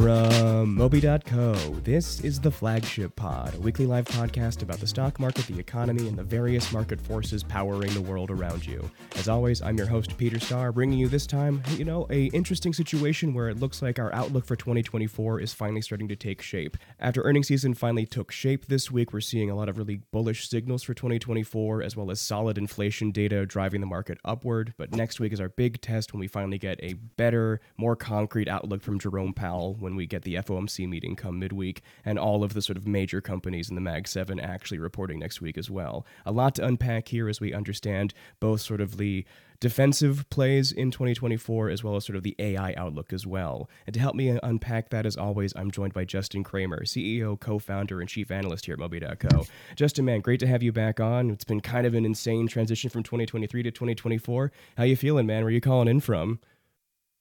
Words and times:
From 0.00 0.39
Moby.co, 0.80 1.52
this 1.84 2.20
is 2.20 2.40
the 2.40 2.50
Flagship 2.50 3.14
Pod, 3.14 3.54
a 3.54 3.60
weekly 3.60 3.84
live 3.84 4.06
podcast 4.06 4.62
about 4.62 4.78
the 4.78 4.86
stock 4.86 5.20
market, 5.20 5.46
the 5.46 5.58
economy, 5.58 6.08
and 6.08 6.16
the 6.16 6.22
various 6.22 6.72
market 6.72 6.98
forces 6.98 7.42
powering 7.42 7.92
the 7.92 8.00
world 8.00 8.30
around 8.30 8.64
you. 8.64 8.90
As 9.16 9.28
always, 9.28 9.60
I'm 9.60 9.76
your 9.76 9.86
host, 9.86 10.16
Peter 10.16 10.40
Starr, 10.40 10.72
bringing 10.72 10.98
you 10.98 11.08
this 11.08 11.26
time, 11.26 11.62
you 11.76 11.84
know, 11.84 12.06
a 12.08 12.28
interesting 12.28 12.72
situation 12.72 13.34
where 13.34 13.50
it 13.50 13.60
looks 13.60 13.82
like 13.82 13.98
our 13.98 14.10
outlook 14.14 14.46
for 14.46 14.56
2024 14.56 15.40
is 15.40 15.52
finally 15.52 15.82
starting 15.82 16.08
to 16.08 16.16
take 16.16 16.40
shape. 16.40 16.78
After 16.98 17.20
earnings 17.24 17.48
season 17.48 17.74
finally 17.74 18.06
took 18.06 18.32
shape 18.32 18.64
this 18.64 18.90
week, 18.90 19.12
we're 19.12 19.20
seeing 19.20 19.50
a 19.50 19.54
lot 19.54 19.68
of 19.68 19.76
really 19.76 20.00
bullish 20.12 20.48
signals 20.48 20.82
for 20.82 20.94
2024, 20.94 21.82
as 21.82 21.94
well 21.94 22.10
as 22.10 22.22
solid 22.22 22.56
inflation 22.56 23.10
data 23.10 23.44
driving 23.44 23.82
the 23.82 23.86
market 23.86 24.16
upward. 24.24 24.72
But 24.78 24.94
next 24.94 25.20
week 25.20 25.34
is 25.34 25.42
our 25.42 25.50
big 25.50 25.82
test 25.82 26.14
when 26.14 26.20
we 26.20 26.26
finally 26.26 26.56
get 26.56 26.80
a 26.82 26.94
better, 26.94 27.60
more 27.76 27.96
concrete 27.96 28.48
outlook 28.48 28.80
from 28.80 28.98
Jerome 28.98 29.34
Powell 29.34 29.76
when 29.78 29.94
we 29.94 30.06
get 30.06 30.22
the 30.22 30.36
FOMC 30.36 30.69
meeting 30.78 31.16
come 31.16 31.38
midweek, 31.38 31.82
and 32.04 32.18
all 32.18 32.44
of 32.44 32.54
the 32.54 32.62
sort 32.62 32.76
of 32.76 32.86
major 32.86 33.20
companies 33.20 33.68
in 33.68 33.74
the 33.74 33.80
Mag 33.80 34.06
7 34.06 34.38
actually 34.40 34.78
reporting 34.78 35.18
next 35.18 35.40
week 35.40 35.58
as 35.58 35.70
well. 35.70 36.06
A 36.24 36.32
lot 36.32 36.54
to 36.56 36.64
unpack 36.64 37.08
here 37.08 37.28
as 37.28 37.40
we 37.40 37.52
understand 37.52 38.14
both 38.40 38.60
sort 38.60 38.80
of 38.80 38.96
the 38.96 39.24
defensive 39.60 40.28
plays 40.30 40.72
in 40.72 40.90
2024 40.90 41.68
as 41.68 41.84
well 41.84 41.94
as 41.94 42.04
sort 42.04 42.16
of 42.16 42.22
the 42.22 42.34
AI 42.38 42.74
outlook 42.76 43.12
as 43.12 43.26
well. 43.26 43.68
And 43.86 43.94
to 43.94 44.00
help 44.00 44.14
me 44.14 44.38
unpack 44.42 44.88
that, 44.88 45.06
as 45.06 45.16
always, 45.16 45.52
I'm 45.54 45.70
joined 45.70 45.92
by 45.92 46.04
Justin 46.04 46.42
Kramer, 46.42 46.84
CEO, 46.84 47.38
co 47.38 47.58
founder, 47.58 48.00
and 48.00 48.08
chief 48.08 48.30
analyst 48.30 48.66
here 48.66 48.72
at 48.72 48.78
Moby.co. 48.78 49.46
Justin, 49.76 50.06
man, 50.06 50.20
great 50.20 50.40
to 50.40 50.46
have 50.46 50.62
you 50.62 50.72
back 50.72 50.98
on. 50.98 51.30
It's 51.30 51.44
been 51.44 51.60
kind 51.60 51.86
of 51.86 51.94
an 51.94 52.06
insane 52.06 52.48
transition 52.48 52.90
from 52.90 53.02
2023 53.02 53.62
to 53.62 53.70
2024. 53.70 54.50
How 54.78 54.84
you 54.84 54.96
feeling, 54.96 55.26
man? 55.26 55.42
Where 55.42 55.48
are 55.48 55.52
you 55.52 55.60
calling 55.60 55.88
in 55.88 56.00
from? 56.00 56.40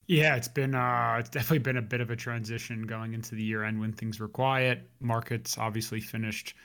Yeah, 0.09 0.35
it's 0.35 0.47
been 0.47 0.73
uh, 0.73 1.17
it's 1.19 1.29
definitely 1.29 1.59
been 1.59 1.77
a 1.77 1.83
bit 1.83 2.01
of 2.01 2.09
a 2.09 2.15
transition 2.15 2.81
going 2.87 3.13
into 3.13 3.35
the 3.35 3.43
year 3.43 3.63
end 3.63 3.79
when 3.79 3.93
things 3.93 4.19
were 4.19 4.27
quiet. 4.27 4.89
Markets 4.99 5.55
obviously 5.59 6.01
finished 6.01 6.55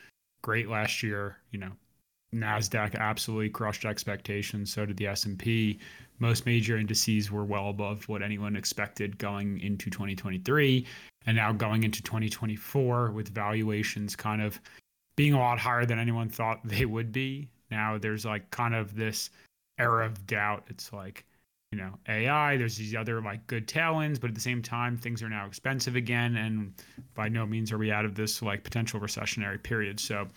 great 0.43 0.71
last 0.71 1.03
year. 1.03 1.37
You 1.51 1.59
know, 1.59 1.73
Nasdaq 2.35 2.95
absolutely 2.95 3.51
crushed 3.51 3.85
expectations. 3.85 4.73
So 4.73 4.87
did 4.87 4.97
the 4.97 5.09
S 5.09 5.27
and 5.27 5.39
P. 5.39 5.79
Most 6.21 6.47
major 6.47 6.79
indices 6.79 7.31
were 7.31 7.45
well 7.45 7.69
above 7.69 8.09
what 8.09 8.23
anyone 8.23 8.57
expected 8.57 9.19
going 9.19 9.61
into 9.61 9.91
2023, 9.91 10.87
and 11.27 11.37
now 11.37 11.53
going 11.53 11.83
into 11.83 12.03
2024 12.03 13.11
with 13.11 13.29
valuations 13.29 14.17
kind 14.17 14.41
of 14.41 14.59
being 15.17 15.35
a 15.35 15.39
lot 15.39 15.59
higher 15.59 15.85
than 15.85 15.99
anyone 15.99 16.31
thought 16.31 16.61
they 16.65 16.87
would 16.87 17.13
be. 17.13 17.51
Now 17.71 17.99
there's 17.99 18.25
like 18.25 18.51
kind 18.51 18.75
of 18.75 18.97
this 18.97 19.29
era 19.77 20.07
of 20.07 20.27
doubt. 20.27 20.65
It's 20.71 20.95
like 20.95 21.27
you 21.75 21.81
know 21.81 21.99
AI. 22.09 22.57
There's 22.57 22.77
these 22.77 22.95
other 22.95 23.21
like 23.21 23.45
good 23.49 23.67
tailwinds, 23.67 24.21
but 24.21 24.31
at 24.31 24.35
the 24.37 24.41
same 24.41 24.63
time, 24.63 24.97
things 24.97 25.25
are 25.25 25.29
now 25.29 25.45
expensive 25.45 25.97
again, 25.97 26.37
and 26.37 26.73
by 27.15 27.29
no 27.29 27.45
means 27.45 27.73
are 27.73 27.79
we 27.79 27.91
out 27.91 28.05
of 28.05 28.15
this 28.15 28.43
like 28.43 28.63
potential 28.63 29.01
recessionary 29.01 29.61
period. 29.61 29.99
So 29.99 30.29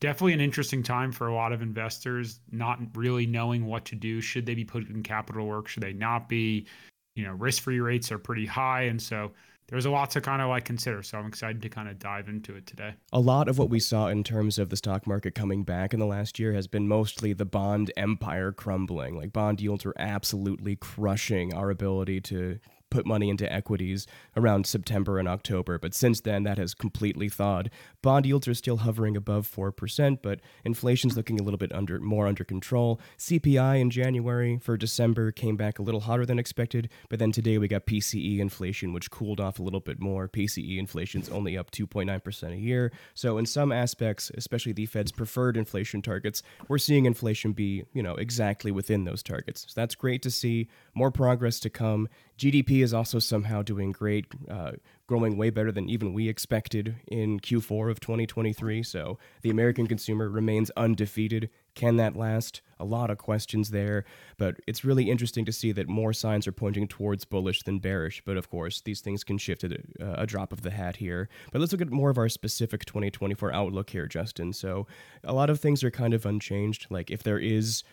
definitely 0.00 0.32
an 0.32 0.40
interesting 0.40 0.82
time 0.82 1.12
for 1.12 1.26
a 1.26 1.34
lot 1.34 1.52
of 1.52 1.60
investors, 1.60 2.40
not 2.50 2.78
really 2.94 3.26
knowing 3.26 3.66
what 3.66 3.84
to 3.86 3.94
do. 3.94 4.22
Should 4.22 4.46
they 4.46 4.54
be 4.54 4.64
putting 4.64 5.02
capital 5.02 5.46
work? 5.46 5.68
Should 5.68 5.82
they 5.82 5.92
not 5.92 6.30
be? 6.30 6.66
You 7.14 7.24
know, 7.24 7.32
risk-free 7.32 7.80
rates 7.80 8.10
are 8.10 8.18
pretty 8.18 8.46
high, 8.46 8.82
and 8.82 9.00
so 9.00 9.32
there's 9.68 9.86
a 9.86 9.90
lot 9.90 10.10
to 10.12 10.20
kind 10.20 10.40
of 10.40 10.48
like 10.48 10.64
consider. 10.64 11.02
So 11.02 11.18
I'm 11.18 11.26
excited 11.26 11.62
to 11.62 11.68
kind 11.68 11.88
of 11.88 11.98
dive 11.98 12.28
into 12.28 12.54
it 12.54 12.66
today. 12.66 12.94
A 13.12 13.20
lot 13.20 13.48
of 13.48 13.58
what 13.58 13.70
we 13.70 13.80
saw 13.80 14.06
in 14.08 14.22
terms 14.22 14.58
of 14.58 14.70
the 14.70 14.76
stock 14.76 15.06
market 15.06 15.34
coming 15.34 15.64
back 15.64 15.92
in 15.92 16.00
the 16.00 16.06
last 16.06 16.38
year 16.38 16.52
has 16.52 16.66
been 16.66 16.86
mostly 16.86 17.32
the 17.32 17.44
bond 17.44 17.92
empire 17.96 18.52
crumbling. 18.52 19.16
Like 19.16 19.32
bond 19.32 19.60
yields 19.60 19.84
were 19.84 19.94
absolutely 19.98 20.76
crushing 20.76 21.52
our 21.52 21.70
ability 21.70 22.20
to 22.22 22.58
put 22.96 23.04
money 23.04 23.28
into 23.28 23.52
equities 23.52 24.06
around 24.38 24.66
September 24.66 25.18
and 25.18 25.28
October, 25.28 25.78
but 25.78 25.92
since 25.92 26.22
then 26.22 26.44
that 26.44 26.56
has 26.56 26.72
completely 26.72 27.28
thawed. 27.28 27.70
Bond 28.00 28.24
yields 28.24 28.48
are 28.48 28.54
still 28.54 28.78
hovering 28.78 29.18
above 29.18 29.46
4%, 29.46 30.20
but 30.22 30.40
inflation's 30.64 31.14
looking 31.14 31.38
a 31.38 31.42
little 31.42 31.58
bit 31.58 31.74
under 31.74 32.00
more 32.00 32.26
under 32.26 32.42
control. 32.42 32.98
CPI 33.18 33.82
in 33.82 33.90
January 33.90 34.58
for 34.62 34.78
December 34.78 35.30
came 35.30 35.58
back 35.58 35.78
a 35.78 35.82
little 35.82 36.00
hotter 36.00 36.24
than 36.24 36.38
expected, 36.38 36.88
but 37.10 37.18
then 37.18 37.32
today 37.32 37.58
we 37.58 37.68
got 37.68 37.84
PCE 37.84 38.38
inflation 38.38 38.94
which 38.94 39.10
cooled 39.10 39.40
off 39.40 39.58
a 39.58 39.62
little 39.62 39.80
bit 39.80 40.00
more. 40.00 40.26
PCE 40.26 40.78
inflation's 40.78 41.28
only 41.28 41.58
up 41.58 41.70
2.9% 41.72 42.52
a 42.54 42.56
year. 42.56 42.90
So 43.12 43.36
in 43.36 43.44
some 43.44 43.72
aspects, 43.72 44.30
especially 44.38 44.72
the 44.72 44.86
Fed's 44.86 45.12
preferred 45.12 45.58
inflation 45.58 46.00
targets, 46.00 46.42
we're 46.68 46.78
seeing 46.78 47.04
inflation 47.04 47.52
be, 47.52 47.84
you 47.92 48.02
know, 48.02 48.14
exactly 48.14 48.72
within 48.72 49.04
those 49.04 49.22
targets. 49.22 49.66
So 49.68 49.78
that's 49.78 49.94
great 49.94 50.22
to 50.22 50.30
see. 50.30 50.70
More 50.96 51.10
progress 51.10 51.60
to 51.60 51.68
come. 51.68 52.08
GDP 52.38 52.82
is 52.82 52.94
also 52.94 53.18
somehow 53.18 53.60
doing 53.60 53.92
great, 53.92 54.24
uh, 54.50 54.72
growing 55.06 55.36
way 55.36 55.50
better 55.50 55.70
than 55.70 55.90
even 55.90 56.14
we 56.14 56.26
expected 56.26 56.96
in 57.06 57.38
Q4 57.38 57.90
of 57.90 58.00
2023. 58.00 58.82
So 58.82 59.18
the 59.42 59.50
American 59.50 59.86
consumer 59.86 60.30
remains 60.30 60.70
undefeated. 60.74 61.50
Can 61.74 61.96
that 61.96 62.16
last? 62.16 62.62
A 62.80 62.86
lot 62.86 63.10
of 63.10 63.18
questions 63.18 63.72
there, 63.72 64.06
but 64.38 64.56
it's 64.66 64.86
really 64.86 65.10
interesting 65.10 65.44
to 65.44 65.52
see 65.52 65.70
that 65.72 65.86
more 65.86 66.14
signs 66.14 66.46
are 66.46 66.52
pointing 66.52 66.88
towards 66.88 67.26
bullish 67.26 67.62
than 67.64 67.78
bearish. 67.78 68.22
But 68.24 68.38
of 68.38 68.48
course, 68.48 68.80
these 68.80 69.02
things 69.02 69.22
can 69.22 69.36
shift 69.36 69.64
at 69.64 69.72
a, 69.72 70.22
a 70.22 70.26
drop 70.26 70.50
of 70.50 70.62
the 70.62 70.70
hat 70.70 70.96
here. 70.96 71.28
But 71.52 71.60
let's 71.60 71.72
look 71.72 71.82
at 71.82 71.90
more 71.90 72.08
of 72.08 72.16
our 72.16 72.30
specific 72.30 72.86
2024 72.86 73.52
outlook 73.52 73.90
here, 73.90 74.06
Justin. 74.06 74.54
So 74.54 74.86
a 75.22 75.34
lot 75.34 75.50
of 75.50 75.60
things 75.60 75.84
are 75.84 75.90
kind 75.90 76.14
of 76.14 76.24
unchanged. 76.24 76.86
Like 76.88 77.10
if 77.10 77.22
there 77.22 77.38
is 77.38 77.84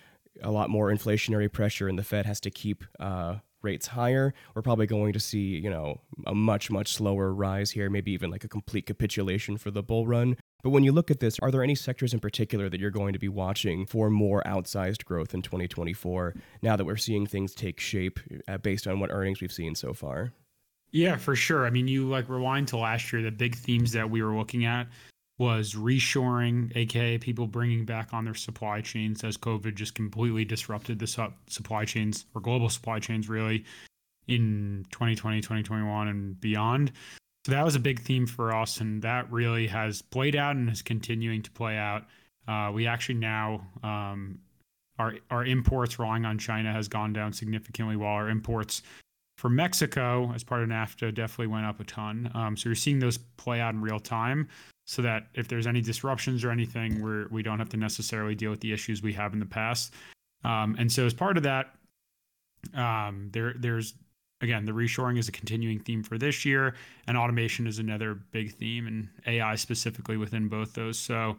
a 0.42 0.52
lot 0.52 0.70
more 0.70 0.92
inflationary 0.92 1.52
pressure 1.52 1.88
and 1.88 1.98
the 1.98 2.04
Fed 2.04 2.26
has 2.26 2.40
to 2.42 2.52
keep 2.52 2.84
uh, 3.00 3.36
rates 3.62 3.88
higher, 3.88 4.34
we're 4.54 4.62
probably 4.62 4.86
going 4.86 5.14
to 5.14 5.20
see, 5.20 5.58
you 5.58 5.70
know, 5.70 6.02
a 6.28 6.36
much, 6.36 6.70
much 6.70 6.94
slower 6.94 7.34
rise 7.34 7.72
here, 7.72 7.90
maybe 7.90 8.12
even 8.12 8.30
like 8.30 8.44
a 8.44 8.50
complete 8.50 8.86
capitulation 8.86 9.58
for 9.58 9.72
the 9.72 9.82
bull 9.82 10.06
run. 10.06 10.38
But 10.62 10.70
when 10.70 10.84
you 10.84 10.92
look 10.92 11.12
at 11.12 11.20
this, 11.20 11.40
are 11.40 11.52
there 11.52 11.64
any 11.64 11.76
sectors 11.76 12.14
in 12.14 12.20
particular 12.20 12.70
that 12.70 12.80
you're 12.80 12.92
going 12.92 13.14
to 13.14 13.20
be 13.20 13.30
watching 13.30 13.86
for 13.86 14.10
more 14.10 14.44
outsized 14.46 15.06
growth 15.06 15.34
in 15.34 15.42
2024 15.42 16.36
now 16.62 16.76
that 16.76 16.86
we're 16.86 16.98
seeing 16.98 17.26
things 17.26 17.54
take 17.54 17.80
shape 17.80 18.20
uh, 18.48 18.58
based 18.58 18.88
on 18.88 19.00
what 19.00 19.12
earnings 19.12 19.42
we've 19.42 19.52
seen 19.52 19.76
so 19.76 19.94
far? 19.94 20.34
Yeah, 20.92 21.18
for 21.18 21.36
sure. 21.36 21.66
I 21.66 21.72
mean, 21.72 21.88
you 21.88 22.08
like 22.08 22.30
rewind 22.30 22.68
to 22.70 22.78
last 22.78 23.12
year, 23.12 23.24
the 23.24 23.32
big 23.32 23.56
themes 23.56 23.92
that 23.94 24.10
we 24.10 24.22
were 24.22 24.38
looking 24.38 24.66
at 24.66 24.88
was 25.38 25.74
reshoring, 25.74 26.76
aka 26.76 27.18
people 27.18 27.48
bringing 27.48 27.86
back 27.86 28.14
on 28.14 28.26
their 28.26 28.36
supply 28.36 28.82
chains 28.82 29.24
as 29.24 29.38
COVID 29.38 29.76
just 29.76 29.96
completely 29.96 30.46
disrupted 30.46 31.00
the 31.00 31.08
su- 31.08 31.34
supply 31.48 31.86
chains 31.86 32.26
or 32.36 32.42
global 32.42 32.70
supply 32.70 33.00
chains 33.00 33.30
really 33.30 33.66
in 34.28 34.86
2020, 34.92 35.42
2021, 35.42 36.08
and 36.08 36.40
beyond. 36.40 36.92
So 37.46 37.52
that 37.52 37.66
was 37.66 37.76
a 37.76 37.80
big 37.80 38.00
theme 38.00 38.28
for 38.28 38.56
us, 38.56 38.80
and 38.80 39.02
that 39.02 39.30
really 39.32 39.68
has 39.68 40.02
played 40.02 40.36
out 40.36 40.56
and 40.56 40.70
is 40.70 40.82
continuing 40.82 41.42
to 41.42 41.52
play 41.52 41.78
out. 41.78 42.06
Uh, 42.48 42.72
we 42.74 42.88
actually 42.88 43.16
now 43.16 43.68
um, 43.84 44.40
our 45.00 45.16
our 45.32 45.44
imports 45.46 45.98
relying 45.98 46.26
on 46.26 46.38
China 46.38 46.72
has 46.72 46.88
gone 46.88 47.12
down 47.12 47.34
significantly, 47.34 47.96
while 47.96 48.14
our 48.14 48.30
imports 48.30 48.84
from 49.40 49.56
Mexico 49.56 50.32
as 50.36 50.44
part 50.44 50.62
of 50.62 50.70
NAFTA 50.70 51.14
definitely 51.14 51.48
went 51.48 51.66
up 51.66 51.80
a 51.80 51.84
ton. 51.84 52.30
Um, 52.36 52.56
so 52.56 52.70
you're 52.70 52.76
seeing 52.76 53.00
those 53.00 53.18
play 53.18 53.60
out 53.60 53.74
in 53.74 53.82
real 53.82 54.00
time 54.00 54.48
so 54.86 55.02
that 55.02 55.28
if 55.34 55.48
there's 55.48 55.68
any 55.68 55.82
disruptions 55.82 56.44
or 56.44 56.52
anything, 56.52 57.02
we're, 57.02 57.28
we 57.30 57.42
don't 57.42 57.60
have 57.60 57.70
to 57.70 57.78
necessarily 57.78 58.36
deal 58.36 58.52
with 58.52 58.60
the 58.60 58.74
issues 58.74 59.02
we 59.02 59.14
have 59.14 59.34
in 59.34 59.40
the 59.40 59.46
past. 59.46 59.94
Um, 60.44 60.76
and 60.78 60.92
so 60.92 61.06
as 61.06 61.14
part 61.14 61.38
of 61.38 61.44
that, 61.44 61.74
um, 62.74 63.30
there 63.32 63.54
there's 63.58 63.94
again 64.42 64.66
the 64.66 64.72
reshoring 64.72 65.18
is 65.18 65.28
a 65.28 65.32
continuing 65.32 65.80
theme 65.80 66.04
for 66.04 66.18
this 66.18 66.46
year, 66.46 66.76
and 67.08 67.18
automation 67.18 67.68
is 67.68 67.80
another 67.80 68.16
big 68.32 68.54
theme, 68.56 68.88
and 68.88 69.08
AI 69.26 69.56
specifically 69.56 70.18
within 70.18 70.48
both 70.48 70.74
those. 70.74 70.98
So 70.98 71.38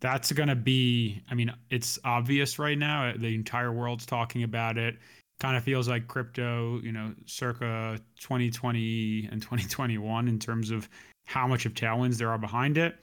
that's 0.00 0.30
going 0.32 0.48
to 0.48 0.56
be, 0.56 1.22
I 1.30 1.34
mean, 1.34 1.52
it's 1.70 1.98
obvious 2.04 2.58
right 2.58 2.78
now. 2.78 3.12
The 3.16 3.34
entire 3.34 3.72
world's 3.72 4.06
talking 4.06 4.42
about 4.42 4.76
it. 4.76 4.96
Kind 5.40 5.56
of 5.56 5.64
feels 5.64 5.88
like 5.88 6.06
crypto, 6.06 6.80
you 6.82 6.92
know, 6.92 7.14
circa 7.26 7.98
2020 8.20 9.28
and 9.30 9.40
2021 9.40 10.28
in 10.28 10.38
terms 10.38 10.70
of 10.70 10.88
how 11.26 11.46
much 11.46 11.66
of 11.66 11.74
tailwinds 11.74 12.16
there 12.16 12.30
are 12.30 12.38
behind 12.38 12.78
it. 12.78 12.96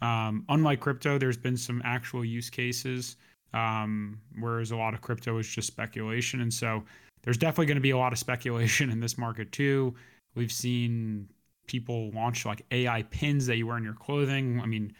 Um, 0.00 0.44
unlike 0.48 0.80
crypto, 0.80 1.18
there's 1.18 1.36
been 1.36 1.56
some 1.56 1.82
actual 1.84 2.24
use 2.24 2.50
cases, 2.50 3.16
um, 3.54 4.20
whereas 4.38 4.70
a 4.70 4.76
lot 4.76 4.94
of 4.94 5.00
crypto 5.00 5.38
is 5.38 5.48
just 5.48 5.66
speculation. 5.66 6.40
And 6.40 6.52
so 6.52 6.84
there's 7.22 7.38
definitely 7.38 7.66
going 7.66 7.76
to 7.76 7.82
be 7.82 7.90
a 7.90 7.98
lot 7.98 8.12
of 8.12 8.18
speculation 8.26 8.90
in 8.90 9.00
this 9.00 9.18
market 9.18 9.50
too. 9.52 9.94
We've 10.34 10.52
seen 10.52 11.28
people 11.66 12.10
launch 12.10 12.44
like 12.44 12.64
AI 12.70 13.02
pins 13.04 13.46
that 13.46 13.56
you 13.56 13.66
wear 13.66 13.76
in 13.76 13.84
your 13.84 13.94
clothing. 13.94 14.60
I 14.60 14.66
mean, 14.66 14.92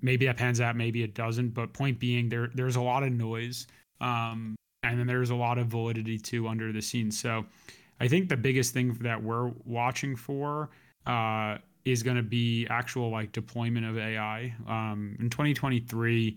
maybe 0.00 0.26
that 0.26 0.36
pans 0.36 0.60
out, 0.60 0.76
maybe 0.76 1.02
it 1.02 1.14
doesn't. 1.14 1.50
But 1.50 1.72
point 1.72 1.98
being, 1.98 2.28
there 2.28 2.50
there's 2.54 2.76
a 2.76 2.80
lot 2.80 3.02
of 3.02 3.12
noise, 3.12 3.66
um, 4.00 4.54
and 4.82 4.98
then 4.98 5.06
there's 5.06 5.30
a 5.30 5.34
lot 5.34 5.58
of 5.58 5.66
validity 5.66 6.18
too 6.18 6.46
under 6.46 6.72
the 6.72 6.82
scenes. 6.82 7.18
So 7.18 7.44
I 8.00 8.08
think 8.08 8.28
the 8.28 8.36
biggest 8.36 8.72
thing 8.72 8.94
that 9.00 9.22
we're 9.22 9.50
watching 9.64 10.14
for 10.14 10.70
uh, 11.06 11.58
is 11.84 12.02
going 12.02 12.16
to 12.16 12.22
be 12.22 12.66
actual 12.68 13.10
like 13.10 13.32
deployment 13.32 13.86
of 13.86 13.98
AI. 13.98 14.54
Um, 14.68 15.16
in 15.20 15.30
2023, 15.30 16.36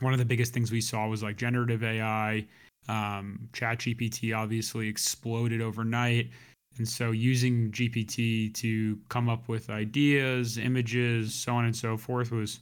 one 0.00 0.12
of 0.12 0.18
the 0.18 0.24
biggest 0.24 0.52
things 0.52 0.70
we 0.70 0.80
saw 0.80 1.08
was 1.08 1.22
like 1.22 1.36
generative 1.36 1.82
AI. 1.82 2.46
Um, 2.88 3.48
ChatGPT 3.52 4.36
obviously 4.36 4.88
exploded 4.88 5.60
overnight. 5.60 6.30
And 6.78 6.88
so 6.88 7.10
using 7.10 7.70
GPT 7.72 8.52
to 8.54 8.98
come 9.08 9.28
up 9.28 9.48
with 9.48 9.70
ideas, 9.70 10.58
images, 10.58 11.34
so 11.34 11.54
on 11.54 11.64
and 11.64 11.74
so 11.74 11.96
forth 11.96 12.30
was 12.30 12.60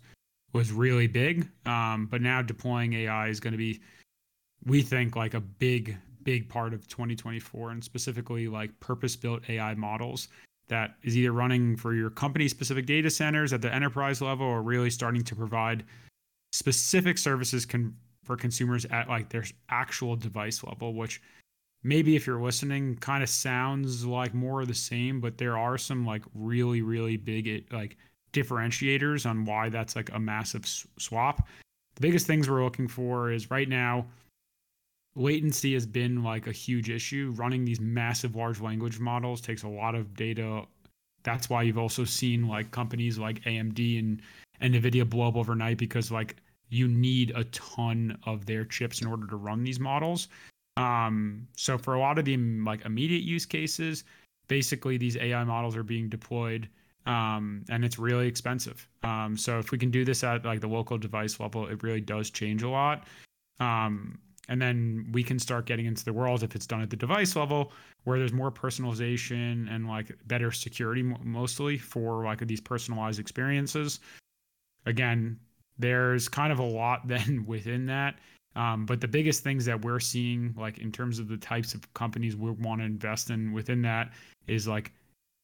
was 0.52 0.70
really 0.70 1.08
big. 1.08 1.48
Um, 1.66 2.06
but 2.06 2.22
now 2.22 2.40
deploying 2.40 2.92
AI 2.94 3.26
is 3.26 3.40
going 3.40 3.52
to 3.52 3.58
be, 3.58 3.80
we 4.64 4.82
think, 4.82 5.16
like 5.16 5.34
a 5.34 5.40
big, 5.40 5.96
big 6.22 6.48
part 6.48 6.72
of 6.72 6.86
2024, 6.86 7.70
and 7.70 7.82
specifically 7.82 8.46
like 8.46 8.78
purpose 8.78 9.16
built 9.16 9.42
AI 9.50 9.74
models 9.74 10.28
that 10.68 10.96
is 11.02 11.16
either 11.16 11.32
running 11.32 11.76
for 11.76 11.94
your 11.94 12.10
company 12.10 12.48
specific 12.48 12.86
data 12.86 13.10
centers 13.10 13.52
at 13.52 13.62
the 13.62 13.72
enterprise 13.72 14.20
level 14.20 14.46
or 14.46 14.62
really 14.62 14.90
starting 14.90 15.22
to 15.24 15.36
provide 15.36 15.84
specific 16.52 17.18
services 17.18 17.66
con- 17.66 17.94
for 18.24 18.36
consumers 18.36 18.86
at 18.86 19.08
like 19.08 19.28
their 19.28 19.44
actual 19.68 20.16
device 20.16 20.64
level, 20.64 20.94
which 20.94 21.20
maybe 21.82 22.16
if 22.16 22.26
you're 22.26 22.40
listening 22.40 22.96
kind 22.96 23.22
of 23.22 23.28
sounds 23.28 24.06
like 24.06 24.32
more 24.32 24.62
of 24.62 24.68
the 24.68 24.74
same 24.74 25.20
but 25.20 25.36
there 25.36 25.58
are 25.58 25.76
some 25.76 26.04
like 26.06 26.22
really 26.34 26.80
really 26.80 27.18
big 27.18 27.70
like 27.70 27.98
differentiators 28.32 29.28
on 29.28 29.44
why 29.44 29.68
that's 29.68 29.94
like 29.94 30.10
a 30.12 30.18
massive 30.18 30.66
swap. 30.98 31.46
The 31.94 32.00
biggest 32.00 32.26
things 32.26 32.50
we're 32.50 32.64
looking 32.64 32.88
for 32.88 33.30
is 33.30 33.50
right 33.50 33.68
now 33.68 34.06
latency 35.16 35.74
has 35.74 35.86
been 35.86 36.22
like 36.22 36.46
a 36.46 36.52
huge 36.52 36.90
issue 36.90 37.32
running 37.36 37.64
these 37.64 37.80
massive 37.80 38.34
large 38.34 38.60
language 38.60 38.98
models 38.98 39.40
takes 39.40 39.62
a 39.62 39.68
lot 39.68 39.94
of 39.94 40.14
data 40.14 40.62
that's 41.22 41.48
why 41.48 41.62
you've 41.62 41.78
also 41.78 42.04
seen 42.04 42.48
like 42.48 42.70
companies 42.70 43.18
like 43.18 43.42
AMD 43.44 43.98
and 43.98 44.22
and 44.60 44.74
Nvidia 44.74 45.08
blow 45.08 45.28
up 45.28 45.36
overnight 45.36 45.78
because 45.78 46.10
like 46.10 46.36
you 46.68 46.88
need 46.88 47.32
a 47.36 47.44
ton 47.44 48.18
of 48.24 48.46
their 48.46 48.64
chips 48.64 49.02
in 49.02 49.06
order 49.06 49.26
to 49.26 49.36
run 49.36 49.62
these 49.62 49.78
models 49.78 50.28
um, 50.76 51.46
so 51.56 51.78
for 51.78 51.94
a 51.94 52.00
lot 52.00 52.18
of 52.18 52.24
the 52.24 52.36
like 52.36 52.84
immediate 52.84 53.22
use 53.22 53.46
cases, 53.46 54.04
basically 54.48 54.96
these 54.96 55.16
AI 55.16 55.44
models 55.44 55.76
are 55.76 55.82
being 55.82 56.08
deployed 56.08 56.68
um, 57.06 57.64
and 57.68 57.84
it's 57.84 57.98
really 57.98 58.26
expensive. 58.26 58.88
Um, 59.02 59.36
so 59.36 59.58
if 59.58 59.70
we 59.70 59.78
can 59.78 59.90
do 59.90 60.04
this 60.04 60.24
at 60.24 60.44
like 60.44 60.60
the 60.60 60.68
local 60.68 60.98
device 60.98 61.38
level, 61.38 61.66
it 61.66 61.82
really 61.82 62.00
does 62.00 62.30
change 62.30 62.62
a 62.62 62.68
lot. 62.68 63.06
Um, 63.60 64.18
and 64.48 64.60
then 64.60 65.08
we 65.12 65.22
can 65.22 65.38
start 65.38 65.66
getting 65.66 65.86
into 65.86 66.04
the 66.04 66.12
world 66.12 66.42
if 66.42 66.54
it's 66.54 66.66
done 66.66 66.82
at 66.82 66.90
the 66.90 66.96
device 66.96 67.34
level 67.36 67.72
where 68.04 68.18
there's 68.18 68.32
more 68.32 68.50
personalization 68.50 69.72
and 69.74 69.88
like 69.88 70.12
better 70.26 70.52
security 70.52 71.02
mostly 71.02 71.78
for 71.78 72.24
like 72.24 72.46
these 72.46 72.60
personalized 72.60 73.18
experiences. 73.18 74.00
Again, 74.86 75.38
there's 75.78 76.28
kind 76.28 76.52
of 76.52 76.58
a 76.58 76.64
lot 76.64 77.00
then 77.08 77.44
within 77.46 77.86
that. 77.86 78.16
Um, 78.56 78.86
but 78.86 79.00
the 79.00 79.08
biggest 79.08 79.42
things 79.42 79.64
that 79.64 79.84
we're 79.84 79.98
seeing, 79.98 80.54
like 80.56 80.78
in 80.78 80.92
terms 80.92 81.18
of 81.18 81.26
the 81.26 81.36
types 81.36 81.74
of 81.74 81.92
companies 81.94 82.36
we 82.36 82.52
want 82.52 82.80
to 82.80 82.84
invest 82.84 83.30
in 83.30 83.52
within 83.52 83.82
that, 83.82 84.12
is 84.46 84.68
like 84.68 84.92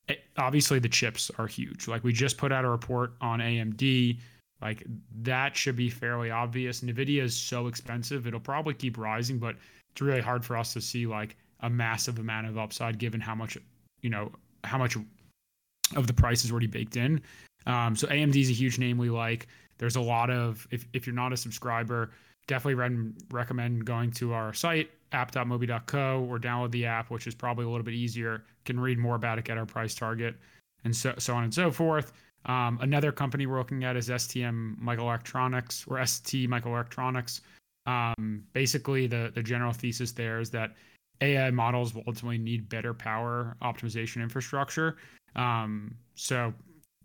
eh, 0.08 0.14
obviously 0.37 0.79
the 0.79 0.88
chips 0.88 1.31
are 1.38 1.49
huge. 1.49 1.88
Like 1.88 2.05
we 2.05 2.12
just 2.12 2.38
put 2.38 2.53
out 2.53 2.64
a 2.64 2.69
report 2.69 3.14
on 3.20 3.41
AMD. 3.41 4.19
Like 4.61 4.85
that 5.23 5.57
should 5.57 5.77
be 5.77 5.89
fairly 5.89 6.31
obvious. 6.31 6.81
Nvidia 6.81 7.23
is 7.23 7.37
so 7.37 7.67
expensive; 7.67 8.27
it'll 8.27 8.41
probably 8.41 8.75
keep 8.75 8.99
rising, 8.99 9.39
but 9.39 9.57
it's 9.93 10.01
really 10.01 10.21
hard 10.21 10.45
for 10.45 10.57
us 10.57 10.73
to 10.75 10.81
see 10.81 11.07
like 11.07 11.37
a 11.61 11.71
massive 11.71 12.19
amount 12.19 12.47
of 12.47 12.59
upside 12.59 12.99
given 12.99 13.21
how 13.21 13.35
much 13.35 13.57
you 14.03 14.11
know 14.11 14.31
how 14.65 14.79
much 14.79 14.97
of 15.97 16.07
the 16.07 16.12
price 16.12 16.45
is 16.45 16.51
already 16.51 16.67
baked 16.67 16.97
in. 16.97 17.21
Um, 17.67 17.97
so 17.97 18.07
AMD 18.07 18.37
is 18.37 18.51
a 18.51 18.55
huge 18.55 18.79
name 18.79 18.99
we 18.99 19.11
like. 19.11 19.49
There's 19.79 19.97
a 19.97 20.01
lot 20.01 20.31
of 20.31 20.67
if 20.71 20.87
if 20.93 21.06
you're 21.06 21.17
not 21.17 21.33
a 21.33 21.37
subscriber 21.37 22.11
definitely 22.47 22.75
re- 22.75 23.13
recommend 23.31 23.85
going 23.85 24.11
to 24.11 24.33
our 24.33 24.53
site 24.53 24.91
app.moby.co 25.13 26.27
or 26.29 26.39
download 26.39 26.71
the 26.73 26.85
app 26.85 27.11
which 27.11 27.27
is 27.27 27.35
probably 27.35 27.65
a 27.65 27.69
little 27.69 27.85
bit 27.85 27.95
easier 27.95 28.45
can 28.65 28.79
read 28.79 28.99
more 28.99 29.15
about 29.15 29.39
it 29.39 29.45
get 29.45 29.56
our 29.56 29.67
price 29.67 29.95
target 29.95 30.35
and 30.85 30.95
so, 30.95 31.15
so 31.19 31.35
on 31.35 31.45
and 31.45 31.55
so 31.55 31.71
forth 31.71 32.13
um, 32.47 32.79
another 32.81 33.13
company 33.13 33.47
we're 33.47 33.59
looking 33.59 33.85
at 33.85 33.97
is 33.97 34.09
stm 34.09 34.79
microelectronics 34.81 35.91
or 35.91 36.05
st 36.07 36.51
microelectronics 36.51 37.41
um, 37.87 38.43
basically 38.53 39.07
the, 39.07 39.33
the 39.35 39.43
general 39.43 39.73
thesis 39.73 40.13
there 40.13 40.41
is 40.41 40.51
that 40.51 40.75
ai 41.21 41.51
models 41.51 41.95
will 41.95 42.05
ultimately 42.07 42.39
need 42.39 42.69
better 42.69 42.95
power 42.95 43.57
optimization 43.63 44.23
infrastructure 44.23 44.97
um, 45.37 45.95
so 46.15 46.53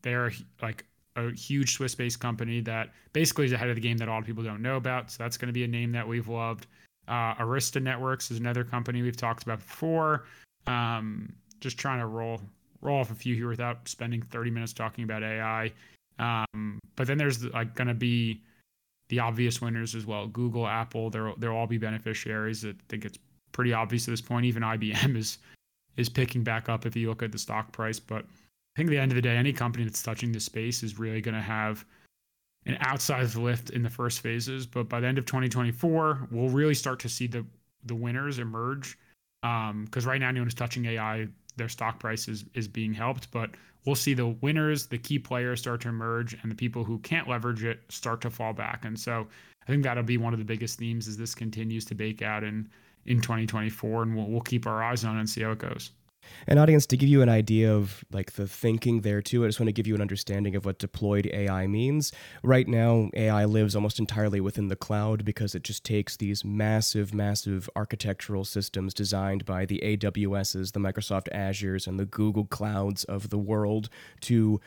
they're 0.01 0.31
like 0.61 0.85
a 1.15 1.31
huge 1.31 1.73
Swiss 1.73 1.95
based 1.95 2.19
company 2.19 2.61
that 2.61 2.89
basically 3.13 3.45
is 3.45 3.51
ahead 3.51 3.69
of 3.69 3.75
the 3.75 3.81
game 3.81 3.97
that 3.97 4.07
a 4.07 4.11
lot 4.11 4.19
of 4.19 4.25
people 4.25 4.43
don't 4.43 4.61
know 4.61 4.75
about. 4.75 5.11
So 5.11 5.23
that's 5.23 5.37
going 5.37 5.47
to 5.47 5.53
be 5.53 5.63
a 5.63 5.67
name 5.67 5.91
that 5.93 6.07
we've 6.07 6.27
loved. 6.27 6.67
Uh, 7.07 7.35
Arista 7.35 7.81
Networks 7.81 8.31
is 8.31 8.39
another 8.39 8.63
company 8.63 9.01
we've 9.01 9.17
talked 9.17 9.43
about 9.43 9.59
before. 9.59 10.25
Um, 10.67 11.33
just 11.59 11.77
trying 11.77 11.99
to 11.99 12.07
roll 12.07 12.41
roll 12.81 12.99
off 12.99 13.11
a 13.11 13.15
few 13.15 13.35
here 13.35 13.47
without 13.47 13.87
spending 13.87 14.21
30 14.21 14.51
minutes 14.51 14.73
talking 14.73 15.03
about 15.03 15.23
AI. 15.23 15.71
Um, 16.19 16.79
but 16.95 17.07
then 17.07 17.17
there's 17.17 17.43
like 17.45 17.75
going 17.75 17.87
to 17.87 17.93
be 17.93 18.41
the 19.09 19.19
obvious 19.19 19.61
winners 19.61 19.95
as 19.95 20.05
well. 20.05 20.27
Google, 20.27 20.67
Apple, 20.67 21.09
they'll 21.09 21.35
they'll 21.37 21.51
all 21.55 21.67
be 21.67 21.77
beneficiaries. 21.77 22.65
I 22.65 22.73
think 22.89 23.05
it's 23.05 23.19
pretty 23.51 23.73
obvious 23.73 24.07
at 24.07 24.11
this 24.11 24.21
point. 24.21 24.45
Even 24.45 24.63
IBM 24.63 25.15
is 25.17 25.37
is 25.97 26.09
picking 26.09 26.43
back 26.43 26.69
up 26.69 26.85
if 26.85 26.95
you 26.95 27.09
look 27.09 27.23
at 27.23 27.31
the 27.31 27.37
stock 27.37 27.71
price, 27.71 27.99
but 27.99 28.25
I 28.75 28.77
think 28.77 28.89
at 28.89 28.91
the 28.91 28.99
end 28.99 29.11
of 29.11 29.15
the 29.15 29.21
day, 29.21 29.37
any 29.37 29.53
company 29.53 29.85
that's 29.85 30.03
touching 30.03 30.31
this 30.31 30.43
space 30.43 30.83
is 30.83 30.99
really 30.99 31.21
going 31.21 31.35
to 31.35 31.41
have 31.41 31.85
an 32.65 32.75
outsized 32.81 33.41
lift 33.41 33.69
in 33.69 33.81
the 33.81 33.89
first 33.89 34.19
phases. 34.19 34.65
But 34.65 34.89
by 34.89 34.99
the 34.99 35.07
end 35.07 35.17
of 35.17 35.25
2024, 35.25 36.27
we'll 36.31 36.49
really 36.49 36.73
start 36.73 36.99
to 37.01 37.09
see 37.09 37.27
the 37.27 37.45
the 37.85 37.95
winners 37.95 38.39
emerge. 38.39 38.97
Because 39.41 40.05
um, 40.05 40.09
right 40.09 40.19
now, 40.19 40.29
anyone 40.29 40.47
who's 40.47 40.55
touching 40.55 40.85
AI, 40.85 41.27
their 41.57 41.69
stock 41.69 41.99
price 41.99 42.27
is, 42.27 42.45
is 42.53 42.67
being 42.67 42.93
helped. 42.93 43.31
But 43.31 43.51
we'll 43.85 43.95
see 43.95 44.13
the 44.13 44.27
winners, 44.27 44.87
the 44.87 44.97
key 44.97 45.19
players 45.19 45.59
start 45.59 45.81
to 45.81 45.89
emerge, 45.89 46.35
and 46.41 46.51
the 46.51 46.55
people 46.55 46.83
who 46.83 46.99
can't 46.99 47.27
leverage 47.27 47.63
it 47.63 47.79
start 47.89 48.21
to 48.21 48.29
fall 48.29 48.53
back. 48.53 48.85
And 48.85 48.99
so 48.99 49.27
I 49.63 49.65
think 49.71 49.83
that'll 49.83 50.03
be 50.03 50.17
one 50.17 50.33
of 50.33 50.39
the 50.39 50.45
biggest 50.45 50.77
themes 50.77 51.07
as 51.07 51.17
this 51.17 51.35
continues 51.35 51.85
to 51.85 51.95
bake 51.95 52.21
out 52.21 52.43
in 52.43 52.69
in 53.05 53.21
2024, 53.21 54.03
and 54.03 54.15
we'll, 54.15 54.25
we'll 54.25 54.41
keep 54.41 54.65
our 54.65 54.83
eyes 54.83 55.05
on 55.05 55.17
and 55.17 55.29
see 55.29 55.41
how 55.41 55.51
it 55.51 55.59
goes. 55.59 55.91
An 56.47 56.57
audience 56.57 56.85
to 56.87 56.97
give 56.97 57.09
you 57.09 57.21
an 57.21 57.29
idea 57.29 57.73
of 57.73 58.03
like 58.11 58.33
the 58.33 58.47
thinking 58.47 59.01
there 59.01 59.21
too. 59.21 59.43
I 59.43 59.47
just 59.47 59.59
want 59.59 59.67
to 59.67 59.73
give 59.73 59.87
you 59.87 59.95
an 59.95 60.01
understanding 60.01 60.55
of 60.55 60.65
what 60.65 60.79
deployed 60.79 61.29
AI 61.33 61.67
means. 61.67 62.11
Right 62.43 62.67
now, 62.67 63.09
AI 63.13 63.45
lives 63.45 63.75
almost 63.75 63.99
entirely 63.99 64.39
within 64.39 64.67
the 64.67 64.75
cloud 64.75 65.25
because 65.25 65.55
it 65.55 65.63
just 65.63 65.83
takes 65.83 66.17
these 66.17 66.43
massive, 66.45 67.13
massive 67.13 67.69
architectural 67.75 68.45
systems 68.45 68.93
designed 68.93 69.45
by 69.45 69.65
the 69.65 69.79
AWSs, 69.83 70.73
the 70.73 70.79
Microsoft 70.79 71.27
Azures, 71.33 71.87
and 71.87 71.99
the 71.99 72.05
Google 72.05 72.45
Clouds 72.45 73.03
of 73.05 73.29
the 73.29 73.37
world 73.37 73.89
to 74.21 74.59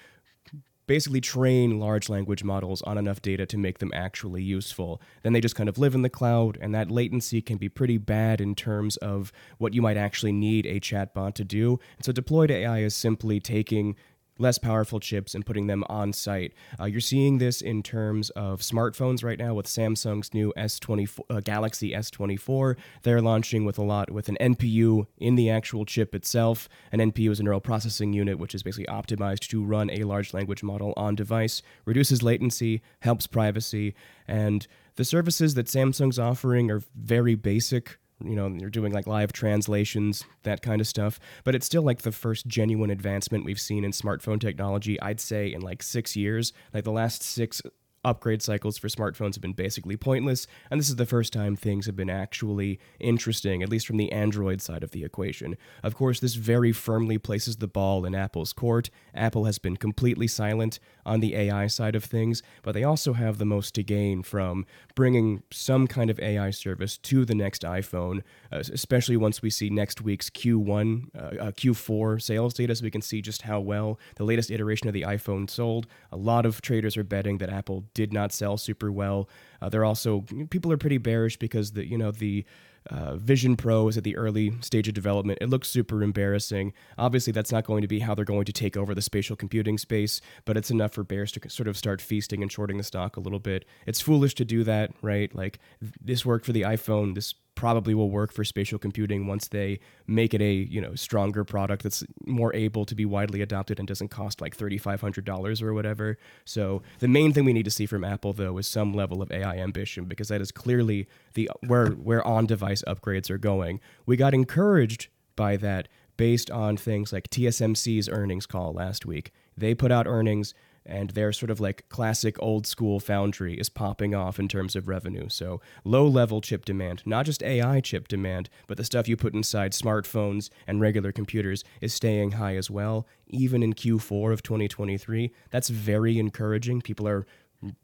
basically 0.88 1.20
train 1.20 1.78
large 1.78 2.08
language 2.08 2.42
models 2.42 2.82
on 2.82 2.98
enough 2.98 3.22
data 3.22 3.46
to 3.46 3.56
make 3.56 3.78
them 3.78 3.92
actually 3.94 4.42
useful. 4.42 5.00
Then 5.22 5.32
they 5.34 5.40
just 5.40 5.54
kind 5.54 5.68
of 5.68 5.78
live 5.78 5.94
in 5.94 6.02
the 6.02 6.08
cloud, 6.08 6.58
and 6.60 6.74
that 6.74 6.90
latency 6.90 7.40
can 7.40 7.58
be 7.58 7.68
pretty 7.68 7.98
bad 7.98 8.40
in 8.40 8.56
terms 8.56 8.96
of 8.96 9.30
what 9.58 9.74
you 9.74 9.82
might 9.82 9.96
actually 9.96 10.32
need 10.32 10.66
a 10.66 10.80
chatbot 10.80 11.34
to 11.34 11.44
do. 11.44 11.78
And 11.96 12.04
so 12.04 12.10
deployed 12.10 12.50
AI 12.50 12.80
is 12.80 12.96
simply 12.96 13.38
taking 13.38 13.94
less 14.38 14.58
powerful 14.58 15.00
chips 15.00 15.34
and 15.34 15.44
putting 15.44 15.66
them 15.66 15.84
on 15.88 16.12
site. 16.12 16.54
Uh, 16.80 16.84
you're 16.84 17.00
seeing 17.00 17.38
this 17.38 17.60
in 17.60 17.82
terms 17.82 18.30
of 18.30 18.60
smartphones 18.60 19.24
right 19.24 19.38
now 19.38 19.54
with 19.54 19.66
Samsung's 19.66 20.32
new 20.32 20.52
S24 20.56 21.18
uh, 21.30 21.40
Galaxy 21.40 21.92
S24. 21.92 22.76
They're 23.02 23.20
launching 23.20 23.64
with 23.64 23.78
a 23.78 23.82
lot 23.82 24.10
with 24.10 24.28
an 24.28 24.36
NPU 24.40 25.06
in 25.18 25.34
the 25.34 25.50
actual 25.50 25.84
chip 25.84 26.14
itself. 26.14 26.68
An 26.92 27.00
NPU 27.00 27.30
is 27.30 27.40
a 27.40 27.42
neural 27.42 27.60
processing 27.60 28.12
unit 28.12 28.38
which 28.38 28.54
is 28.54 28.62
basically 28.62 28.86
optimized 28.86 29.48
to 29.48 29.64
run 29.64 29.90
a 29.90 30.04
large 30.04 30.32
language 30.32 30.62
model 30.62 30.94
on 30.96 31.14
device, 31.14 31.62
reduces 31.84 32.22
latency, 32.22 32.82
helps 33.00 33.26
privacy, 33.26 33.94
and 34.26 34.66
the 34.96 35.04
services 35.04 35.54
that 35.54 35.66
Samsung's 35.66 36.18
offering 36.18 36.70
are 36.70 36.82
very 36.96 37.34
basic 37.34 37.98
you 38.24 38.34
know 38.34 38.48
you're 38.48 38.70
doing 38.70 38.92
like 38.92 39.06
live 39.06 39.32
translations 39.32 40.24
that 40.42 40.62
kind 40.62 40.80
of 40.80 40.86
stuff. 40.86 41.18
But 41.44 41.54
it's 41.54 41.66
still 41.66 41.82
like 41.82 42.02
the 42.02 42.12
first 42.12 42.46
genuine 42.46 42.90
advancement 42.90 43.44
we've 43.44 43.60
seen 43.60 43.84
in 43.84 43.92
smartphone 43.92 44.40
technology 44.40 45.00
i'd 45.00 45.20
say 45.20 45.52
in 45.52 45.60
like 45.60 45.82
six 45.82 46.16
years. 46.16 46.52
Like 46.72 46.84
the 46.84 46.92
last 46.92 47.22
six 47.22 47.62
upgrade 48.08 48.42
cycles 48.42 48.78
for 48.78 48.88
smartphones 48.88 49.34
have 49.34 49.42
been 49.42 49.52
basically 49.52 49.96
pointless, 49.96 50.46
and 50.70 50.80
this 50.80 50.88
is 50.88 50.96
the 50.96 51.06
first 51.06 51.32
time 51.32 51.56
things 51.56 51.86
have 51.86 51.96
been 51.96 52.10
actually 52.10 52.80
interesting, 52.98 53.62
at 53.62 53.68
least 53.68 53.86
from 53.86 53.98
the 53.98 54.10
Android 54.12 54.60
side 54.60 54.82
of 54.82 54.92
the 54.92 55.04
equation. 55.04 55.56
Of 55.82 55.94
course, 55.94 56.20
this 56.20 56.34
very 56.34 56.72
firmly 56.72 57.18
places 57.18 57.56
the 57.56 57.68
ball 57.68 58.04
in 58.04 58.14
Apple's 58.14 58.52
court. 58.52 58.90
Apple 59.14 59.44
has 59.44 59.58
been 59.58 59.76
completely 59.76 60.26
silent 60.26 60.78
on 61.04 61.20
the 61.20 61.34
AI 61.34 61.66
side 61.66 61.94
of 61.94 62.04
things, 62.04 62.42
but 62.62 62.72
they 62.72 62.84
also 62.84 63.12
have 63.12 63.38
the 63.38 63.44
most 63.44 63.74
to 63.74 63.82
gain 63.82 64.22
from 64.22 64.66
bringing 64.94 65.42
some 65.50 65.86
kind 65.86 66.10
of 66.10 66.18
AI 66.20 66.50
service 66.50 66.98
to 66.98 67.24
the 67.24 67.34
next 67.34 67.62
iPhone, 67.62 68.22
uh, 68.52 68.62
especially 68.72 69.16
once 69.16 69.42
we 69.42 69.50
see 69.50 69.70
next 69.70 70.00
week's 70.00 70.30
Q1, 70.30 71.08
uh, 71.14 71.18
uh, 71.18 71.50
Q4 71.52 72.20
sales 72.20 72.54
data, 72.54 72.74
so 72.74 72.84
we 72.84 72.90
can 72.90 73.02
see 73.02 73.20
just 73.20 73.42
how 73.42 73.60
well 73.60 73.98
the 74.16 74.24
latest 74.24 74.50
iteration 74.50 74.88
of 74.88 74.94
the 74.94 75.02
iPhone 75.02 75.48
sold. 75.48 75.86
A 76.12 76.16
lot 76.16 76.46
of 76.46 76.60
traders 76.62 76.96
are 76.96 77.04
betting 77.04 77.38
that 77.38 77.50
Apple 77.50 77.84
did 77.98 78.12
not 78.12 78.32
sell 78.32 78.56
super 78.56 78.92
well. 78.92 79.28
Uh, 79.60 79.68
they're 79.68 79.84
also 79.84 80.24
people 80.50 80.70
are 80.70 80.76
pretty 80.76 80.98
bearish 80.98 81.36
because 81.36 81.72
the 81.72 81.84
you 81.84 81.98
know 81.98 82.12
the 82.12 82.44
uh, 82.90 83.16
Vision 83.16 83.56
Pro 83.56 83.88
is 83.88 83.98
at 83.98 84.04
the 84.04 84.16
early 84.16 84.52
stage 84.60 84.86
of 84.86 84.94
development. 84.94 85.40
It 85.42 85.50
looks 85.50 85.68
super 85.68 86.00
embarrassing. 86.02 86.72
Obviously, 86.96 87.32
that's 87.32 87.50
not 87.50 87.64
going 87.64 87.82
to 87.82 87.88
be 87.88 87.98
how 87.98 88.14
they're 88.14 88.24
going 88.24 88.44
to 88.44 88.52
take 88.52 88.76
over 88.76 88.94
the 88.94 89.02
spatial 89.02 89.34
computing 89.34 89.78
space, 89.78 90.20
but 90.44 90.56
it's 90.56 90.70
enough 90.70 90.92
for 90.92 91.02
bears 91.02 91.32
to 91.32 91.50
sort 91.50 91.66
of 91.68 91.76
start 91.76 92.00
feasting 92.00 92.40
and 92.40 92.52
shorting 92.52 92.78
the 92.78 92.84
stock 92.84 93.16
a 93.16 93.20
little 93.20 93.40
bit. 93.40 93.64
It's 93.84 94.00
foolish 94.00 94.34
to 94.36 94.44
do 94.44 94.62
that, 94.64 94.92
right? 95.02 95.34
Like, 95.34 95.58
this 96.00 96.24
worked 96.24 96.46
for 96.46 96.52
the 96.52 96.62
iPhone. 96.62 97.16
This 97.16 97.34
probably 97.58 97.92
will 97.92 98.08
work 98.08 98.32
for 98.32 98.44
spatial 98.44 98.78
computing 98.78 99.26
once 99.26 99.48
they 99.48 99.80
make 100.06 100.32
it 100.32 100.40
a 100.40 100.52
you 100.52 100.80
know 100.80 100.94
stronger 100.94 101.42
product 101.42 101.82
that's 101.82 102.04
more 102.24 102.54
able 102.54 102.84
to 102.84 102.94
be 102.94 103.04
widely 103.04 103.42
adopted 103.42 103.80
and 103.80 103.88
doesn't 103.88 104.12
cost 104.12 104.40
like 104.40 104.56
$3500 104.56 105.60
or 105.60 105.74
whatever. 105.74 106.16
So 106.44 106.82
the 107.00 107.08
main 107.08 107.32
thing 107.32 107.44
we 107.44 107.52
need 107.52 107.64
to 107.64 107.70
see 107.72 107.84
from 107.84 108.04
apple 108.04 108.32
though 108.32 108.58
is 108.58 108.68
some 108.68 108.94
level 108.94 109.20
of 109.20 109.32
ai 109.32 109.56
ambition 109.56 110.04
because 110.04 110.28
that 110.28 110.40
is 110.40 110.52
clearly 110.52 111.08
the 111.34 111.50
where 111.66 111.88
where 111.88 112.24
on 112.24 112.46
device 112.46 112.84
upgrades 112.86 113.28
are 113.28 113.38
going. 113.38 113.80
We 114.06 114.16
got 114.16 114.34
encouraged 114.34 115.08
by 115.34 115.56
that 115.56 115.88
based 116.16 116.52
on 116.52 116.76
things 116.76 117.12
like 117.12 117.28
tsmc's 117.28 118.08
earnings 118.08 118.46
call 118.46 118.72
last 118.72 119.04
week. 119.04 119.32
They 119.56 119.74
put 119.74 119.90
out 119.90 120.06
earnings 120.06 120.54
and 120.88 121.10
their 121.10 121.32
sort 121.32 121.50
of 121.50 121.60
like 121.60 121.88
classic 121.88 122.40
old 122.40 122.66
school 122.66 122.98
foundry 122.98 123.54
is 123.54 123.68
popping 123.68 124.14
off 124.14 124.38
in 124.38 124.48
terms 124.48 124.74
of 124.74 124.88
revenue. 124.88 125.28
So 125.28 125.60
low 125.84 126.06
level 126.06 126.40
chip 126.40 126.64
demand, 126.64 127.02
not 127.04 127.26
just 127.26 127.42
AI 127.42 127.80
chip 127.80 128.08
demand, 128.08 128.48
but 128.66 128.76
the 128.76 128.84
stuff 128.84 129.06
you 129.06 129.16
put 129.16 129.34
inside 129.34 129.72
smartphones 129.72 130.50
and 130.66 130.80
regular 130.80 131.12
computers 131.12 131.62
is 131.80 131.94
staying 131.94 132.32
high 132.32 132.56
as 132.56 132.70
well, 132.70 133.06
even 133.28 133.62
in 133.62 133.74
Q4 133.74 134.32
of 134.32 134.42
2023. 134.42 135.32
That's 135.50 135.68
very 135.68 136.18
encouraging. 136.18 136.80
People 136.80 137.06
are 137.06 137.26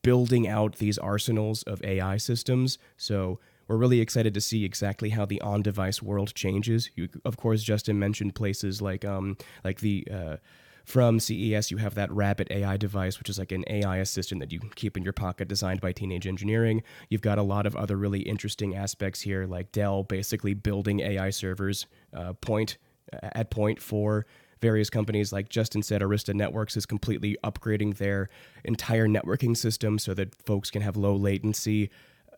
building 0.02 0.48
out 0.48 0.76
these 0.76 0.98
arsenals 0.98 1.62
of 1.64 1.82
AI 1.84 2.16
systems. 2.16 2.78
So 2.96 3.38
we're 3.66 3.76
really 3.76 4.00
excited 4.00 4.34
to 4.34 4.40
see 4.40 4.64
exactly 4.64 5.10
how 5.10 5.24
the 5.24 5.40
on-device 5.40 6.02
world 6.02 6.34
changes. 6.34 6.90
You, 6.94 7.08
of 7.24 7.36
course, 7.36 7.62
Justin 7.62 7.98
mentioned 7.98 8.34
places 8.34 8.82
like 8.82 9.04
um, 9.04 9.36
like 9.64 9.80
the 9.80 10.06
uh, 10.12 10.36
from 10.84 11.18
CES, 11.18 11.70
you 11.70 11.78
have 11.78 11.94
that 11.94 12.12
Rabbit 12.12 12.48
AI 12.50 12.76
device, 12.76 13.18
which 13.18 13.28
is 13.28 13.38
like 13.38 13.52
an 13.52 13.64
AI 13.68 13.96
assistant 13.98 14.40
that 14.40 14.52
you 14.52 14.60
keep 14.74 14.96
in 14.96 15.02
your 15.02 15.12
pocket, 15.12 15.48
designed 15.48 15.80
by 15.80 15.92
Teenage 15.92 16.26
Engineering. 16.26 16.82
You've 17.08 17.22
got 17.22 17.38
a 17.38 17.42
lot 17.42 17.66
of 17.66 17.74
other 17.74 17.96
really 17.96 18.20
interesting 18.20 18.74
aspects 18.74 19.22
here, 19.22 19.46
like 19.46 19.72
Dell 19.72 20.02
basically 20.02 20.54
building 20.54 21.00
AI 21.00 21.30
servers 21.30 21.86
uh, 22.12 22.34
point 22.34 22.78
at 23.22 23.50
point 23.50 23.80
for 23.80 24.26
various 24.60 24.88
companies 24.88 25.32
like 25.32 25.48
Justin 25.48 25.82
said, 25.82 26.00
Arista 26.00 26.34
Networks 26.34 26.76
is 26.76 26.86
completely 26.86 27.36
upgrading 27.44 27.96
their 27.96 28.28
entire 28.64 29.06
networking 29.06 29.56
system 29.56 29.98
so 29.98 30.14
that 30.14 30.34
folks 30.34 30.70
can 30.70 30.80
have 30.80 30.96
low 30.96 31.14
latency 31.14 31.90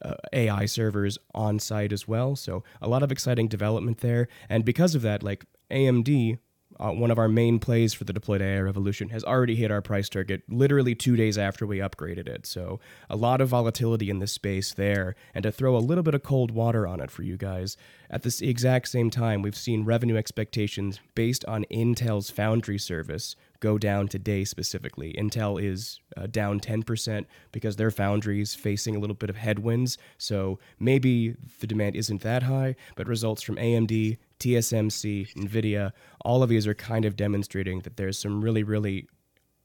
uh, 0.02 0.14
AI 0.32 0.66
servers 0.66 1.18
on 1.34 1.58
site 1.58 1.92
as 1.92 2.08
well. 2.08 2.36
So 2.36 2.64
a 2.82 2.88
lot 2.88 3.02
of 3.02 3.12
exciting 3.12 3.48
development 3.48 3.98
there. 3.98 4.28
And 4.48 4.64
because 4.64 4.94
of 4.94 5.02
that, 5.02 5.22
like 5.22 5.44
AMD 5.70 6.38
uh, 6.78 6.90
one 6.90 7.10
of 7.10 7.18
our 7.18 7.28
main 7.28 7.58
plays 7.58 7.94
for 7.94 8.04
the 8.04 8.12
deployed 8.12 8.42
AI 8.42 8.60
revolution, 8.60 9.08
has 9.08 9.24
already 9.24 9.56
hit 9.56 9.70
our 9.70 9.82
price 9.82 10.08
target 10.08 10.42
literally 10.48 10.94
two 10.94 11.16
days 11.16 11.38
after 11.38 11.66
we 11.66 11.78
upgraded 11.78 12.28
it. 12.28 12.46
So 12.46 12.80
a 13.08 13.16
lot 13.16 13.40
of 13.40 13.48
volatility 13.48 14.10
in 14.10 14.18
this 14.18 14.32
space 14.32 14.74
there. 14.74 15.14
And 15.34 15.42
to 15.44 15.52
throw 15.52 15.76
a 15.76 15.78
little 15.78 16.04
bit 16.04 16.14
of 16.14 16.22
cold 16.22 16.50
water 16.50 16.86
on 16.86 17.00
it 17.00 17.10
for 17.10 17.22
you 17.22 17.36
guys, 17.36 17.76
at 18.10 18.22
this 18.22 18.40
exact 18.40 18.88
same 18.88 19.10
time, 19.10 19.42
we've 19.42 19.56
seen 19.56 19.84
revenue 19.84 20.16
expectations 20.16 21.00
based 21.14 21.44
on 21.46 21.64
Intel's 21.70 22.30
Foundry 22.30 22.78
service 22.78 23.36
go 23.60 23.78
down 23.78 24.08
today 24.08 24.44
specifically. 24.44 25.14
Intel 25.18 25.62
is 25.62 26.00
uh, 26.16 26.26
down 26.26 26.60
10% 26.60 27.24
because 27.52 27.76
their 27.76 27.90
foundry 27.90 28.40
is 28.40 28.54
facing 28.54 28.94
a 28.94 28.98
little 28.98 29.16
bit 29.16 29.30
of 29.30 29.36
headwinds. 29.36 29.98
So 30.18 30.58
maybe 30.78 31.34
the 31.60 31.66
demand 31.66 31.96
isn't 31.96 32.22
that 32.22 32.44
high, 32.44 32.76
but 32.96 33.08
results 33.08 33.42
from 33.42 33.56
AMD, 33.56 34.18
TSMC, 34.38 35.34
NVIDIA, 35.34 35.92
all 36.20 36.42
of 36.42 36.48
these 36.48 36.66
are 36.66 36.74
kind 36.74 37.04
of 37.04 37.16
demonstrating 37.16 37.80
that 37.80 37.96
there's 37.96 38.18
some 38.18 38.42
really, 38.42 38.62
really 38.62 39.06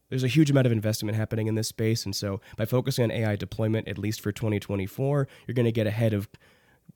there's 0.09 0.23
a 0.25 0.27
huge 0.27 0.51
amount 0.51 0.65
of 0.65 0.73
investment 0.73 1.15
happening 1.15 1.47
in 1.47 1.55
this 1.55 1.69
space. 1.69 2.03
And 2.03 2.13
so 2.13 2.41
by 2.57 2.65
focusing 2.65 3.05
on 3.05 3.11
AI 3.11 3.37
deployment, 3.37 3.87
at 3.87 3.97
least 3.97 4.19
for 4.19 4.33
2024, 4.33 5.27
you're 5.47 5.55
going 5.55 5.65
to 5.65 5.71
get 5.71 5.87
ahead 5.87 6.13
of 6.13 6.27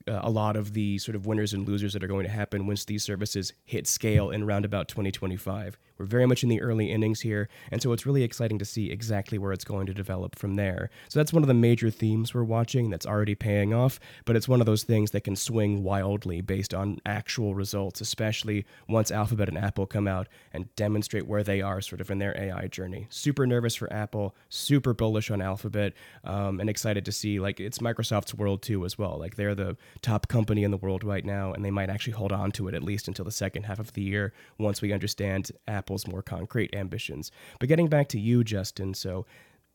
uh, 0.07 0.19
a 0.23 0.29
lot 0.29 0.55
of 0.55 0.73
the 0.73 0.97
sort 0.97 1.15
of 1.15 1.25
winners 1.25 1.53
and 1.53 1.67
losers 1.67 1.93
that 1.93 2.03
are 2.03 2.07
going 2.07 2.25
to 2.25 2.31
happen 2.31 2.67
once 2.67 2.85
these 2.85 3.03
services 3.03 3.53
hit 3.65 3.87
scale 3.87 4.29
in 4.29 4.43
around 4.43 4.65
about 4.65 4.87
2025. 4.87 5.77
We're 5.97 6.05
very 6.05 6.25
much 6.25 6.43
in 6.43 6.49
the 6.49 6.61
early 6.61 6.91
innings 6.91 7.21
here, 7.21 7.47
and 7.71 7.81
so 7.81 7.93
it's 7.93 8.05
really 8.05 8.23
exciting 8.23 8.59
to 8.59 8.65
see 8.65 8.91
exactly 8.91 9.37
where 9.37 9.53
it's 9.53 9.63
going 9.63 9.85
to 9.87 9.93
develop 9.93 10.35
from 10.35 10.55
there. 10.55 10.89
So 11.07 11.19
that's 11.19 11.31
one 11.31 11.41
of 11.41 11.47
the 11.47 11.53
major 11.53 11.89
themes 11.89 12.33
we're 12.33 12.43
watching 12.43 12.89
that's 12.89 13.05
already 13.05 13.33
paying 13.33 13.73
off, 13.73 13.99
but 14.25 14.35
it's 14.35 14.47
one 14.47 14.59
of 14.59 14.65
those 14.65 14.83
things 14.83 15.11
that 15.11 15.23
can 15.23 15.35
swing 15.35 15.83
wildly 15.83 16.41
based 16.41 16.73
on 16.73 16.99
actual 17.05 17.55
results, 17.55 18.01
especially 18.01 18.65
once 18.89 19.09
Alphabet 19.09 19.47
and 19.47 19.57
Apple 19.57 19.85
come 19.85 20.07
out 20.07 20.27
and 20.53 20.73
demonstrate 20.75 21.27
where 21.27 21.43
they 21.43 21.61
are 21.61 21.79
sort 21.81 22.01
of 22.01 22.11
in 22.11 22.19
their 22.19 22.37
AI 22.37 22.67
journey. 22.67 23.07
Super 23.09 23.47
nervous 23.47 23.75
for 23.75 23.91
Apple, 23.91 24.35
super 24.49 24.93
bullish 24.93 25.31
on 25.31 25.41
Alphabet, 25.41 25.93
um, 26.25 26.59
and 26.59 26.69
excited 26.69 27.05
to 27.05 27.11
see 27.11 27.39
like 27.39 27.59
it's 27.59 27.79
Microsoft's 27.79 28.35
world 28.35 28.61
too 28.61 28.83
as 28.83 28.97
well. 28.97 29.17
Like 29.17 29.35
they're 29.35 29.55
the 29.55 29.77
top 30.01 30.27
company 30.27 30.63
in 30.63 30.71
the 30.71 30.77
world 30.77 31.03
right 31.03 31.25
now, 31.25 31.53
and 31.53 31.63
they 31.63 31.71
might 31.71 31.89
actually 31.89 32.13
hold 32.13 32.31
on 32.31 32.51
to 32.51 32.67
it 32.67 32.73
at 32.73 32.83
least 32.83 33.07
until 33.07 33.25
the 33.25 33.31
second 33.31 33.63
half 33.63 33.79
of 33.79 33.93
the 33.93 34.01
year 34.01 34.33
once 34.57 34.81
we 34.81 34.93
understand 34.93 35.51
Apple's 35.67 36.07
more 36.07 36.21
concrete 36.21 36.75
ambitions. 36.75 37.31
But 37.59 37.69
getting 37.69 37.87
back 37.87 38.07
to 38.09 38.19
you, 38.19 38.43
Justin, 38.43 38.93
so 38.93 39.25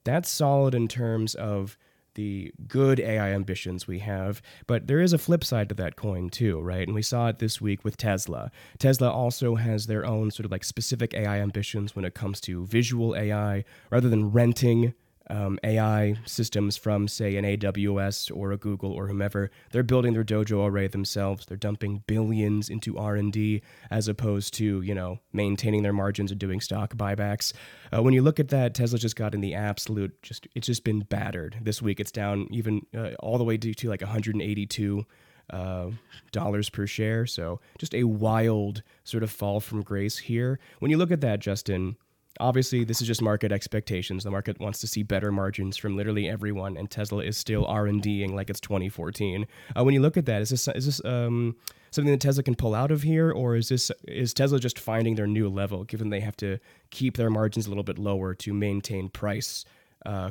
that's 0.04 0.30
solid 0.30 0.74
in 0.74 0.88
terms 0.88 1.34
of 1.34 1.76
the 2.14 2.52
good 2.66 2.98
AI 2.98 3.32
ambitions 3.32 3.86
we 3.86 4.00
have, 4.00 4.42
but 4.66 4.86
there 4.86 5.00
is 5.00 5.12
a 5.12 5.18
flip 5.18 5.44
side 5.44 5.68
to 5.68 5.74
that 5.76 5.96
coin 5.96 6.28
too, 6.28 6.60
right? 6.60 6.86
And 6.86 6.94
we 6.94 7.02
saw 7.02 7.28
it 7.28 7.38
this 7.38 7.60
week 7.60 7.84
with 7.84 7.96
Tesla. 7.96 8.50
Tesla 8.78 9.10
also 9.10 9.54
has 9.54 9.86
their 9.86 10.04
own 10.04 10.30
sort 10.30 10.44
of 10.44 10.50
like 10.50 10.64
specific 10.64 11.14
AI 11.14 11.38
ambitions 11.38 11.94
when 11.94 12.04
it 12.04 12.14
comes 12.14 12.40
to 12.42 12.66
visual 12.66 13.14
AI, 13.16 13.64
rather 13.90 14.08
than 14.08 14.32
renting 14.32 14.94
um, 15.30 15.58
AI 15.62 16.16
systems 16.26 16.76
from, 16.76 17.08
say, 17.08 17.36
an 17.36 17.44
AWS 17.44 18.34
or 18.36 18.52
a 18.52 18.56
Google 18.56 18.92
or 18.92 19.06
whomever. 19.06 19.50
They're 19.70 19.82
building 19.82 20.12
their 20.12 20.24
Dojo 20.24 20.66
array 20.66 20.88
themselves. 20.88 21.46
They're 21.46 21.56
dumping 21.56 22.02
billions 22.06 22.68
into 22.68 22.98
R&D 22.98 23.62
as 23.90 24.08
opposed 24.08 24.54
to, 24.54 24.82
you 24.82 24.94
know, 24.94 25.20
maintaining 25.32 25.82
their 25.82 25.92
margins 25.92 26.30
and 26.30 26.40
doing 26.40 26.60
stock 26.60 26.94
buybacks. 26.96 27.52
Uh, 27.94 28.02
when 28.02 28.12
you 28.12 28.22
look 28.22 28.40
at 28.40 28.48
that, 28.48 28.74
Tesla 28.74 28.98
just 28.98 29.16
got 29.16 29.34
in 29.34 29.40
the 29.40 29.54
absolute, 29.54 30.20
just 30.22 30.46
it's 30.54 30.66
just 30.66 30.84
been 30.84 31.00
battered 31.00 31.58
this 31.62 31.80
week. 31.80 32.00
It's 32.00 32.12
down 32.12 32.48
even 32.50 32.84
uh, 32.96 33.10
all 33.20 33.38
the 33.38 33.44
way 33.44 33.56
to, 33.56 33.72
to 33.72 33.88
like 33.88 34.00
182 34.00 35.06
uh, 35.50 35.90
dollars 36.32 36.70
per 36.70 36.86
share. 36.86 37.26
So 37.26 37.60
just 37.78 37.94
a 37.94 38.04
wild 38.04 38.82
sort 39.04 39.22
of 39.22 39.30
fall 39.30 39.60
from 39.60 39.82
grace 39.82 40.18
here. 40.18 40.58
When 40.78 40.90
you 40.90 40.96
look 40.96 41.10
at 41.10 41.20
that, 41.20 41.40
Justin, 41.40 41.96
Obviously, 42.38 42.84
this 42.84 43.00
is 43.02 43.08
just 43.08 43.20
market 43.20 43.50
expectations. 43.50 44.22
The 44.22 44.30
market 44.30 44.60
wants 44.60 44.78
to 44.80 44.86
see 44.86 45.02
better 45.02 45.32
margins 45.32 45.76
from 45.76 45.96
literally 45.96 46.28
everyone, 46.28 46.76
and 46.76 46.90
Tesla 46.90 47.24
is 47.24 47.36
still 47.36 47.66
R 47.66 47.86
and 47.86 48.00
Ding 48.00 48.36
like 48.36 48.48
it's 48.48 48.60
2014. 48.60 49.46
Uh, 49.76 49.84
when 49.84 49.94
you 49.94 50.00
look 50.00 50.16
at 50.16 50.26
that, 50.26 50.40
is 50.40 50.50
this 50.50 50.68
is 50.68 50.86
this 50.86 51.04
um, 51.04 51.56
something 51.90 52.12
that 52.12 52.20
Tesla 52.20 52.42
can 52.42 52.54
pull 52.54 52.74
out 52.74 52.92
of 52.92 53.02
here, 53.02 53.32
or 53.32 53.56
is 53.56 53.68
this 53.68 53.90
is 54.06 54.32
Tesla 54.32 54.60
just 54.60 54.78
finding 54.78 55.16
their 55.16 55.26
new 55.26 55.48
level, 55.48 55.84
given 55.84 56.10
they 56.10 56.20
have 56.20 56.36
to 56.36 56.58
keep 56.90 57.16
their 57.16 57.30
margins 57.30 57.66
a 57.66 57.68
little 57.68 57.84
bit 57.84 57.98
lower 57.98 58.34
to 58.36 58.54
maintain 58.54 59.08
price, 59.08 59.64
uh, 60.06 60.30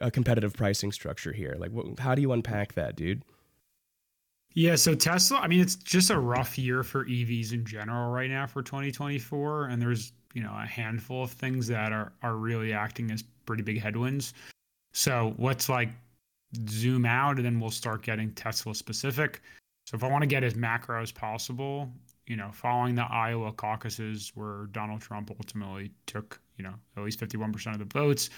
a 0.00 0.10
competitive 0.10 0.54
pricing 0.54 0.90
structure 0.90 1.32
here? 1.32 1.56
Like, 1.58 1.70
how 2.00 2.16
do 2.16 2.22
you 2.22 2.32
unpack 2.32 2.72
that, 2.74 2.96
dude? 2.96 3.22
Yeah, 4.56 4.74
so 4.76 4.94
Tesla, 4.94 5.38
I 5.38 5.48
mean, 5.48 5.60
it's 5.60 5.76
just 5.76 6.08
a 6.08 6.18
rough 6.18 6.56
year 6.56 6.82
for 6.82 7.04
EVs 7.04 7.52
in 7.52 7.66
general 7.66 8.10
right 8.10 8.30
now 8.30 8.46
for 8.46 8.62
2024, 8.62 9.66
and 9.66 9.80
there's 9.80 10.12
you 10.36 10.42
know 10.42 10.52
a 10.54 10.66
handful 10.66 11.24
of 11.24 11.30
things 11.30 11.66
that 11.66 11.92
are 11.92 12.12
are 12.22 12.36
really 12.36 12.74
acting 12.74 13.10
as 13.10 13.24
pretty 13.46 13.62
big 13.62 13.80
headwinds. 13.80 14.34
So 14.92 15.34
let's 15.38 15.70
like 15.70 15.88
zoom 16.68 17.06
out, 17.06 17.36
and 17.36 17.46
then 17.46 17.58
we'll 17.58 17.70
start 17.70 18.02
getting 18.02 18.30
Tesla 18.32 18.74
specific. 18.74 19.40
So 19.86 19.96
if 19.96 20.04
I 20.04 20.08
want 20.08 20.22
to 20.22 20.26
get 20.26 20.44
as 20.44 20.54
macro 20.54 21.00
as 21.00 21.10
possible, 21.10 21.90
you 22.26 22.36
know, 22.36 22.50
following 22.52 22.94
the 22.94 23.04
Iowa 23.04 23.50
caucuses 23.50 24.30
where 24.34 24.66
Donald 24.72 25.00
Trump 25.00 25.30
ultimately 25.30 25.90
took 26.04 26.38
you 26.58 26.64
know 26.64 26.74
at 26.98 27.02
least 27.02 27.18
51% 27.18 27.72
of 27.72 27.78
the 27.78 27.86
votes. 27.86 28.28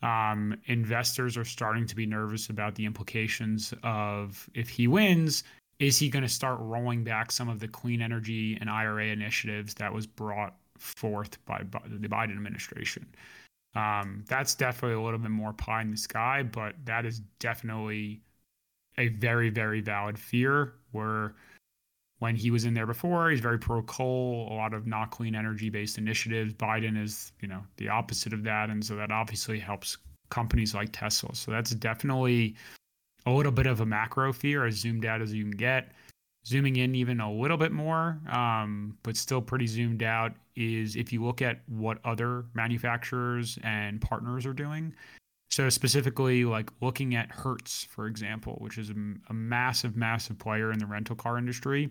Um, 0.00 0.56
investors 0.66 1.36
are 1.36 1.44
starting 1.44 1.86
to 1.86 1.96
be 1.96 2.06
nervous 2.06 2.50
about 2.50 2.76
the 2.76 2.84
implications 2.84 3.74
of 3.82 4.48
if 4.54 4.68
he 4.68 4.86
wins, 4.86 5.42
is 5.80 5.98
he 5.98 6.08
going 6.08 6.22
to 6.22 6.28
start 6.28 6.58
rolling 6.60 7.02
back 7.02 7.32
some 7.32 7.48
of 7.48 7.58
the 7.58 7.66
clean 7.66 8.00
energy 8.00 8.56
and 8.60 8.70
IRA 8.70 9.06
initiatives 9.06 9.74
that 9.74 9.92
was 9.92 10.06
brought 10.06 10.54
forth 10.78 11.44
by, 11.44 11.62
the 11.86 12.08
Biden 12.08 12.32
administration. 12.32 13.06
Um, 13.74 14.24
that's 14.28 14.54
definitely 14.54 14.96
a 14.96 15.00
little 15.00 15.18
bit 15.18 15.30
more 15.30 15.52
pie 15.52 15.80
in 15.80 15.90
the 15.90 15.96
sky, 15.96 16.42
but 16.42 16.74
that 16.84 17.06
is 17.06 17.20
definitely 17.38 18.20
a 18.98 19.08
very, 19.08 19.48
very 19.48 19.80
valid 19.80 20.18
fear. 20.18 20.74
Where 20.90 21.34
when 22.18 22.36
he 22.36 22.50
was 22.50 22.64
in 22.64 22.74
there 22.74 22.86
before, 22.86 23.30
he's 23.30 23.40
very 23.40 23.58
pro 23.58 23.82
coal, 23.82 24.48
a 24.50 24.54
lot 24.54 24.74
of 24.74 24.86
not 24.86 25.10
clean 25.10 25.34
energy 25.34 25.70
based 25.70 25.98
initiatives. 25.98 26.52
Biden 26.52 27.02
is, 27.02 27.32
you 27.40 27.48
know, 27.48 27.62
the 27.78 27.88
opposite 27.88 28.32
of 28.32 28.44
that. 28.44 28.70
And 28.70 28.84
so 28.84 28.94
that 28.96 29.10
obviously 29.10 29.58
helps 29.58 29.96
companies 30.28 30.74
like 30.74 30.90
Tesla. 30.92 31.34
So 31.34 31.50
that's 31.50 31.70
definitely 31.70 32.54
a 33.24 33.30
little 33.30 33.52
bit 33.52 33.66
of 33.66 33.80
a 33.80 33.86
macro 33.86 34.32
fear, 34.32 34.66
as 34.66 34.74
zoomed 34.74 35.06
out 35.06 35.22
as 35.22 35.32
you 35.32 35.44
can 35.44 35.52
get. 35.52 35.92
zooming 36.46 36.76
in 36.76 36.94
even 36.94 37.20
a 37.20 37.32
little 37.32 37.56
bit 37.56 37.72
more, 37.72 38.18
um, 38.30 38.96
but 39.02 39.16
still 39.16 39.40
pretty 39.40 39.66
zoomed 39.66 40.02
out, 40.02 40.32
is 40.56 40.96
if 40.96 41.12
you 41.12 41.24
look 41.24 41.42
at 41.42 41.60
what 41.66 41.98
other 42.04 42.44
manufacturers 42.54 43.58
and 43.62 44.00
partners 44.00 44.46
are 44.46 44.52
doing. 44.52 44.94
So 45.50 45.68
specifically, 45.68 46.44
like 46.44 46.70
looking 46.80 47.14
at 47.14 47.30
Hertz, 47.30 47.84
for 47.84 48.06
example, 48.06 48.56
which 48.60 48.78
is 48.78 48.90
a, 48.90 48.94
a 49.28 49.34
massive, 49.34 49.96
massive 49.96 50.38
player 50.38 50.72
in 50.72 50.78
the 50.78 50.86
rental 50.86 51.14
car 51.14 51.36
industry, 51.36 51.90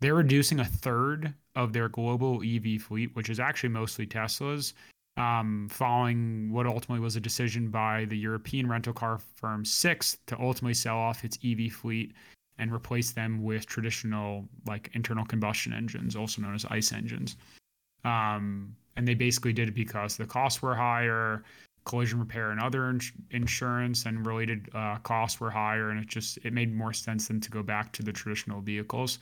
they're 0.00 0.16
reducing 0.16 0.58
a 0.58 0.64
third 0.64 1.32
of 1.54 1.72
their 1.72 1.88
global 1.88 2.42
EV 2.44 2.82
fleet, 2.82 3.14
which 3.14 3.30
is 3.30 3.38
actually 3.38 3.68
mostly 3.68 4.04
Teslas, 4.04 4.72
um, 5.16 5.68
following 5.70 6.50
what 6.50 6.66
ultimately 6.66 6.98
was 6.98 7.14
a 7.14 7.20
decision 7.20 7.68
by 7.68 8.06
the 8.06 8.18
European 8.18 8.68
rental 8.68 8.92
car 8.92 9.20
firm 9.36 9.64
Sixt 9.64 10.26
to 10.26 10.40
ultimately 10.40 10.74
sell 10.74 10.98
off 10.98 11.24
its 11.24 11.38
EV 11.44 11.70
fleet 11.72 12.14
and 12.58 12.72
replace 12.72 13.12
them 13.12 13.42
with 13.42 13.66
traditional 13.66 14.48
like 14.66 14.90
internal 14.94 15.24
combustion 15.24 15.72
engines, 15.72 16.16
also 16.16 16.42
known 16.42 16.54
as 16.54 16.64
ICE 16.66 16.92
engines. 16.92 17.36
Um, 18.04 18.74
and 18.96 19.06
they 19.06 19.14
basically 19.14 19.52
did 19.52 19.68
it 19.68 19.74
because 19.74 20.16
the 20.16 20.26
costs 20.26 20.60
were 20.60 20.74
higher, 20.74 21.44
collision 21.84 22.18
repair 22.20 22.50
and 22.50 22.60
other 22.60 22.90
ins- 22.90 23.12
insurance 23.30 24.06
and 24.06 24.26
related 24.26 24.68
uh, 24.74 24.96
costs 24.98 25.40
were 25.40 25.50
higher, 25.50 25.90
and 25.90 25.98
it 25.98 26.08
just 26.08 26.38
it 26.44 26.52
made 26.52 26.72
more 26.72 26.92
sense 26.92 27.28
than 27.28 27.40
to 27.40 27.50
go 27.50 27.62
back 27.62 27.92
to 27.92 28.02
the 28.02 28.12
traditional 28.12 28.60
vehicles. 28.60 29.18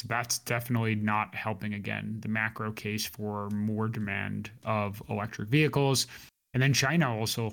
So 0.00 0.06
that's 0.08 0.38
definitely 0.38 0.94
not 0.94 1.34
helping 1.34 1.74
again 1.74 2.18
the 2.20 2.28
macro 2.28 2.70
case 2.72 3.04
for 3.04 3.50
more 3.50 3.88
demand 3.88 4.50
of 4.64 5.02
electric 5.10 5.48
vehicles. 5.48 6.06
And 6.54 6.62
then 6.62 6.72
China 6.72 7.14
also 7.14 7.52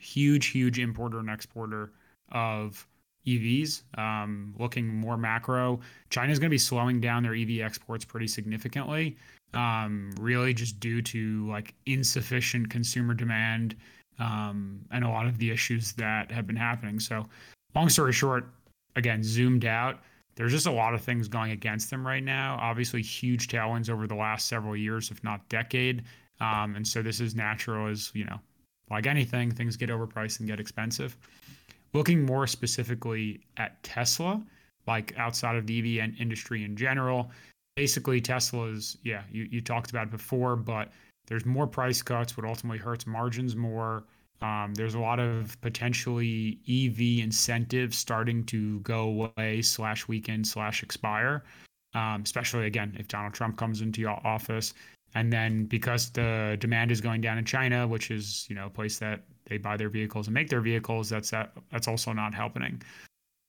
huge, 0.00 0.46
huge 0.46 0.78
importer 0.78 1.18
and 1.18 1.28
exporter 1.28 1.92
of 2.30 2.86
EVs. 3.26 3.82
Um, 3.98 4.54
looking 4.58 4.86
more 4.86 5.16
macro, 5.16 5.80
China 6.10 6.32
is 6.32 6.38
going 6.38 6.48
to 6.48 6.54
be 6.54 6.58
slowing 6.58 7.00
down 7.00 7.24
their 7.24 7.34
EV 7.34 7.60
exports 7.60 8.04
pretty 8.04 8.28
significantly. 8.28 9.16
Um, 9.56 10.12
really, 10.20 10.52
just 10.52 10.78
due 10.80 11.00
to 11.02 11.48
like 11.48 11.74
insufficient 11.86 12.68
consumer 12.68 13.14
demand 13.14 13.74
um, 14.18 14.80
and 14.90 15.04
a 15.04 15.08
lot 15.08 15.26
of 15.26 15.38
the 15.38 15.50
issues 15.50 15.92
that 15.92 16.30
have 16.30 16.46
been 16.46 16.56
happening. 16.56 17.00
So, 17.00 17.26
long 17.74 17.88
story 17.88 18.12
short, 18.12 18.46
again, 18.96 19.22
zoomed 19.22 19.64
out. 19.64 20.00
There's 20.34 20.52
just 20.52 20.66
a 20.66 20.70
lot 20.70 20.92
of 20.92 21.00
things 21.00 21.28
going 21.28 21.52
against 21.52 21.90
them 21.90 22.06
right 22.06 22.22
now. 22.22 22.58
Obviously, 22.60 23.02
huge 23.02 23.48
tailwinds 23.48 23.88
over 23.88 24.06
the 24.06 24.14
last 24.14 24.48
several 24.48 24.76
years, 24.76 25.10
if 25.10 25.24
not 25.24 25.48
decade. 25.48 26.04
Um, 26.40 26.76
and 26.76 26.86
so 26.86 27.00
this 27.00 27.20
is 27.20 27.34
natural 27.34 27.88
as 27.88 28.10
you 28.14 28.24
know, 28.24 28.38
like 28.90 29.06
anything, 29.06 29.50
things 29.50 29.76
get 29.76 29.88
overpriced 29.88 30.40
and 30.40 30.48
get 30.48 30.60
expensive. 30.60 31.16
Looking 31.94 32.26
more 32.26 32.46
specifically 32.46 33.40
at 33.56 33.82
Tesla, 33.82 34.42
like 34.86 35.14
outside 35.16 35.56
of 35.56 35.66
the 35.66 35.78
EV 35.78 36.12
industry 36.20 36.64
in 36.64 36.76
general, 36.76 37.30
basically 37.76 38.20
Tesla's, 38.20 38.96
yeah, 39.04 39.22
you, 39.30 39.46
you 39.50 39.60
talked 39.60 39.90
about 39.90 40.08
it 40.08 40.10
before, 40.10 40.56
but 40.56 40.90
there's 41.26 41.44
more 41.44 41.66
price 41.66 42.02
cuts, 42.02 42.36
what 42.36 42.46
ultimately 42.46 42.78
hurts 42.78 43.06
margins 43.06 43.54
more. 43.54 44.04
Um, 44.42 44.74
there's 44.74 44.94
a 44.94 44.98
lot 44.98 45.20
of 45.20 45.58
potentially 45.60 46.58
EV 46.68 47.24
incentives 47.24 47.96
starting 47.96 48.44
to 48.46 48.80
go 48.80 49.30
away 49.36 49.62
slash 49.62 50.08
weekend 50.08 50.46
slash 50.46 50.82
expire, 50.82 51.44
um, 51.94 52.22
especially 52.22 52.66
again 52.66 52.94
if 52.98 53.08
Donald 53.08 53.34
Trump 53.34 53.56
comes 53.56 53.80
into 53.80 54.00
your 54.00 54.20
office. 54.26 54.74
And 55.14 55.32
then 55.32 55.64
because 55.64 56.10
the 56.10 56.56
demand 56.60 56.90
is 56.90 57.00
going 57.00 57.22
down 57.22 57.38
in 57.38 57.44
China, 57.44 57.88
which 57.88 58.10
is 58.10 58.46
you 58.50 58.54
know 58.54 58.66
a 58.66 58.70
place 58.70 58.98
that 58.98 59.22
they 59.46 59.56
buy 59.56 59.76
their 59.76 59.88
vehicles 59.88 60.26
and 60.26 60.34
make 60.34 60.50
their 60.50 60.60
vehicles, 60.60 61.08
that's 61.08 61.30
that, 61.30 61.52
that's 61.72 61.88
also 61.88 62.12
not 62.12 62.34
happening. 62.34 62.82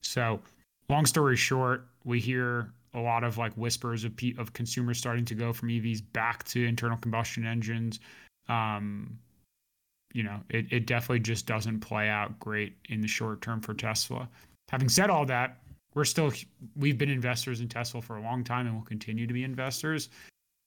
So, 0.03 0.39
long 0.87 1.05
story 1.05 1.35
short, 1.35 1.89
we 2.05 2.21
hear 2.21 2.71
a 2.97 3.01
lot 3.01 3.23
of 3.23 3.37
like 3.37 3.53
whispers 3.53 4.03
of 4.03 4.13
of 4.37 4.53
consumers 4.53 4.97
starting 4.97 5.25
to 5.25 5.35
go 5.35 5.53
from 5.53 5.69
EVs 5.69 6.01
back 6.13 6.43
to 6.45 6.65
internal 6.65 6.97
combustion 6.97 7.45
engines. 7.45 7.99
Um, 8.49 9.17
you 10.13 10.23
know, 10.23 10.39
it, 10.49 10.65
it 10.71 10.87
definitely 10.87 11.19
just 11.19 11.45
doesn't 11.45 11.79
play 11.79 12.09
out 12.09 12.39
great 12.39 12.75
in 12.89 13.01
the 13.01 13.07
short 13.07 13.41
term 13.41 13.61
for 13.61 13.73
Tesla. 13.73 14.27
Having 14.69 14.89
said 14.89 15.09
all 15.09 15.25
that, 15.25 15.59
we're 15.93 16.05
still 16.05 16.31
we've 16.75 16.97
been 16.97 17.09
investors 17.09 17.61
in 17.61 17.67
Tesla 17.67 18.01
for 18.01 18.17
a 18.17 18.21
long 18.21 18.43
time 18.43 18.67
and 18.67 18.75
will 18.75 18.83
continue 18.83 19.27
to 19.27 19.33
be 19.33 19.43
investors. 19.43 20.09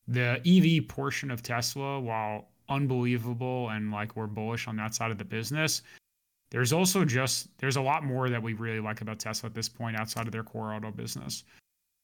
The 0.08 0.40
EV 0.46 0.88
portion 0.88 1.30
of 1.30 1.42
Tesla, 1.42 2.00
while 2.00 2.48
unbelievable 2.70 3.68
and 3.70 3.90
like 3.90 4.16
we're 4.16 4.26
bullish 4.26 4.68
on 4.68 4.76
that 4.76 4.94
side 4.94 5.10
of 5.10 5.18
the 5.18 5.24
business. 5.24 5.82
There's 6.50 6.72
also 6.72 7.04
just 7.04 7.48
there's 7.58 7.76
a 7.76 7.80
lot 7.80 8.04
more 8.04 8.30
that 8.30 8.42
we 8.42 8.54
really 8.54 8.80
like 8.80 9.02
about 9.02 9.18
Tesla 9.18 9.48
at 9.48 9.54
this 9.54 9.68
point 9.68 9.96
outside 9.96 10.26
of 10.26 10.32
their 10.32 10.42
core 10.42 10.72
auto 10.72 10.90
business. 10.90 11.44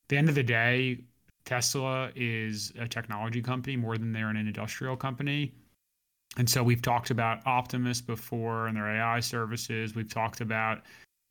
The 0.09 0.17
end 0.17 0.29
of 0.29 0.35
the 0.35 0.43
day, 0.43 1.01
Tesla 1.45 2.11
is 2.15 2.73
a 2.79 2.87
technology 2.89 3.43
company 3.43 3.77
more 3.77 3.97
than 3.97 4.13
they're 4.13 4.29
an 4.29 4.37
industrial 4.37 4.97
company. 4.97 5.53
And 6.37 6.49
so 6.49 6.63
we've 6.63 6.83
talked 6.83 7.11
about 7.11 7.47
Optimus 7.47 8.01
before 8.01 8.67
and 8.67 8.77
their 8.77 8.89
AI 8.89 9.21
services. 9.21 9.95
We've 9.95 10.13
talked 10.13 10.41
about 10.41 10.83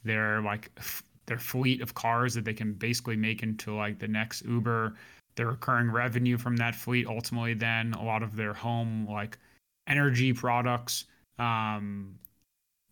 their 0.03 0.41
like 0.41 0.71
f- 0.77 1.03
their 1.25 1.37
fleet 1.37 1.81
of 1.81 1.93
cars 1.93 2.33
that 2.35 2.45
they 2.45 2.53
can 2.53 2.73
basically 2.73 3.15
make 3.15 3.43
into 3.43 3.75
like 3.75 3.99
the 3.99 4.07
next 4.07 4.45
Uber 4.45 4.95
Their 5.35 5.47
recurring 5.47 5.91
revenue 5.91 6.37
from 6.37 6.55
that 6.57 6.75
fleet 6.75 7.07
ultimately 7.07 7.55
then 7.55 7.93
a 7.93 8.03
lot 8.03 8.23
of 8.23 8.35
their 8.35 8.53
home 8.53 9.07
like 9.09 9.37
energy 9.87 10.31
products 10.31 11.05
um, 11.39 12.15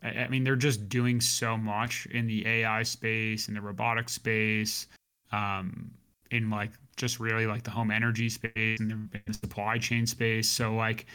I, 0.03 0.09
I, 0.09 0.27
mean 0.27 0.43
they're 0.43 0.55
just 0.55 0.89
doing 0.89 1.21
so 1.21 1.55
much 1.55 2.05
in 2.07 2.27
the 2.27 2.45
ai 2.45 2.83
space 2.83 3.47
in 3.47 3.53
the 3.53 3.61
robotic 3.61 4.09
space 4.09 4.87
um, 5.33 5.91
in 6.31 6.49
like 6.49 6.71
just 6.95 7.19
really 7.19 7.45
like 7.45 7.63
the 7.63 7.71
home 7.71 7.91
energy 7.91 8.29
space 8.29 8.79
and 8.79 9.09
the 9.25 9.33
supply 9.33 9.77
chain 9.77 10.05
space 10.05 10.47
so 10.47 10.73
like 10.73 11.05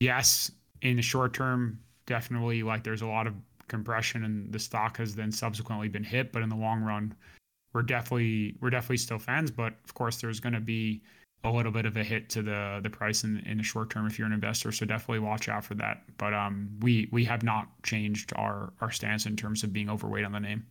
yes 0.00 0.50
in 0.82 0.96
the 0.96 1.02
short 1.02 1.32
term 1.32 1.78
definitely 2.06 2.62
like 2.62 2.84
there's 2.84 3.02
a 3.02 3.06
lot 3.06 3.26
of 3.26 3.34
compression 3.68 4.24
and 4.24 4.52
the 4.52 4.58
stock 4.58 4.96
has 4.96 5.14
then 5.14 5.32
subsequently 5.32 5.88
been 5.88 6.04
hit 6.04 6.32
but 6.32 6.42
in 6.42 6.48
the 6.48 6.56
long 6.56 6.82
run 6.82 7.14
we're 7.72 7.82
definitely 7.82 8.56
we're 8.60 8.70
definitely 8.70 8.96
still 8.96 9.18
fans, 9.18 9.50
but 9.50 9.74
of 9.84 9.94
course 9.94 10.16
there's 10.16 10.40
going 10.40 10.52
to 10.52 10.60
be 10.60 11.02
a 11.44 11.50
little 11.50 11.72
bit 11.72 11.86
of 11.86 11.96
a 11.96 12.04
hit 12.04 12.28
to 12.30 12.42
the 12.42 12.80
the 12.82 12.90
price 12.90 13.24
in, 13.24 13.38
in 13.46 13.58
the 13.58 13.62
short 13.62 13.90
term 13.90 14.06
if 14.06 14.18
you're 14.18 14.26
an 14.26 14.32
investor. 14.32 14.72
So 14.72 14.84
definitely 14.86 15.20
watch 15.20 15.48
out 15.48 15.64
for 15.64 15.74
that. 15.76 16.02
But 16.18 16.34
um, 16.34 16.68
we 16.80 17.08
we 17.12 17.24
have 17.24 17.42
not 17.42 17.68
changed 17.82 18.32
our 18.36 18.72
our 18.80 18.90
stance 18.90 19.26
in 19.26 19.36
terms 19.36 19.62
of 19.62 19.72
being 19.72 19.88
overweight 19.88 20.24
on 20.24 20.32
the 20.32 20.40
name. 20.40 20.66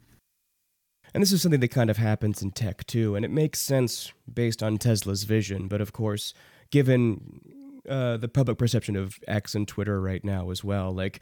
And 1.13 1.21
this 1.21 1.31
is 1.31 1.41
something 1.41 1.59
that 1.59 1.69
kind 1.69 1.89
of 1.89 1.97
happens 1.97 2.41
in 2.41 2.51
tech 2.51 2.85
too, 2.85 3.15
and 3.15 3.25
it 3.25 3.31
makes 3.31 3.59
sense 3.59 4.13
based 4.31 4.61
on 4.61 4.77
Tesla's 4.77 5.23
vision. 5.23 5.67
But 5.67 5.81
of 5.81 5.93
course, 5.93 6.33
given 6.71 7.58
uh, 7.89 8.17
the 8.17 8.27
public 8.27 8.57
perception 8.57 8.95
of 8.95 9.17
X 9.27 9.55
and 9.55 9.67
Twitter 9.67 9.99
right 9.99 10.23
now 10.23 10.51
as 10.51 10.63
well. 10.63 10.93
Like 10.93 11.19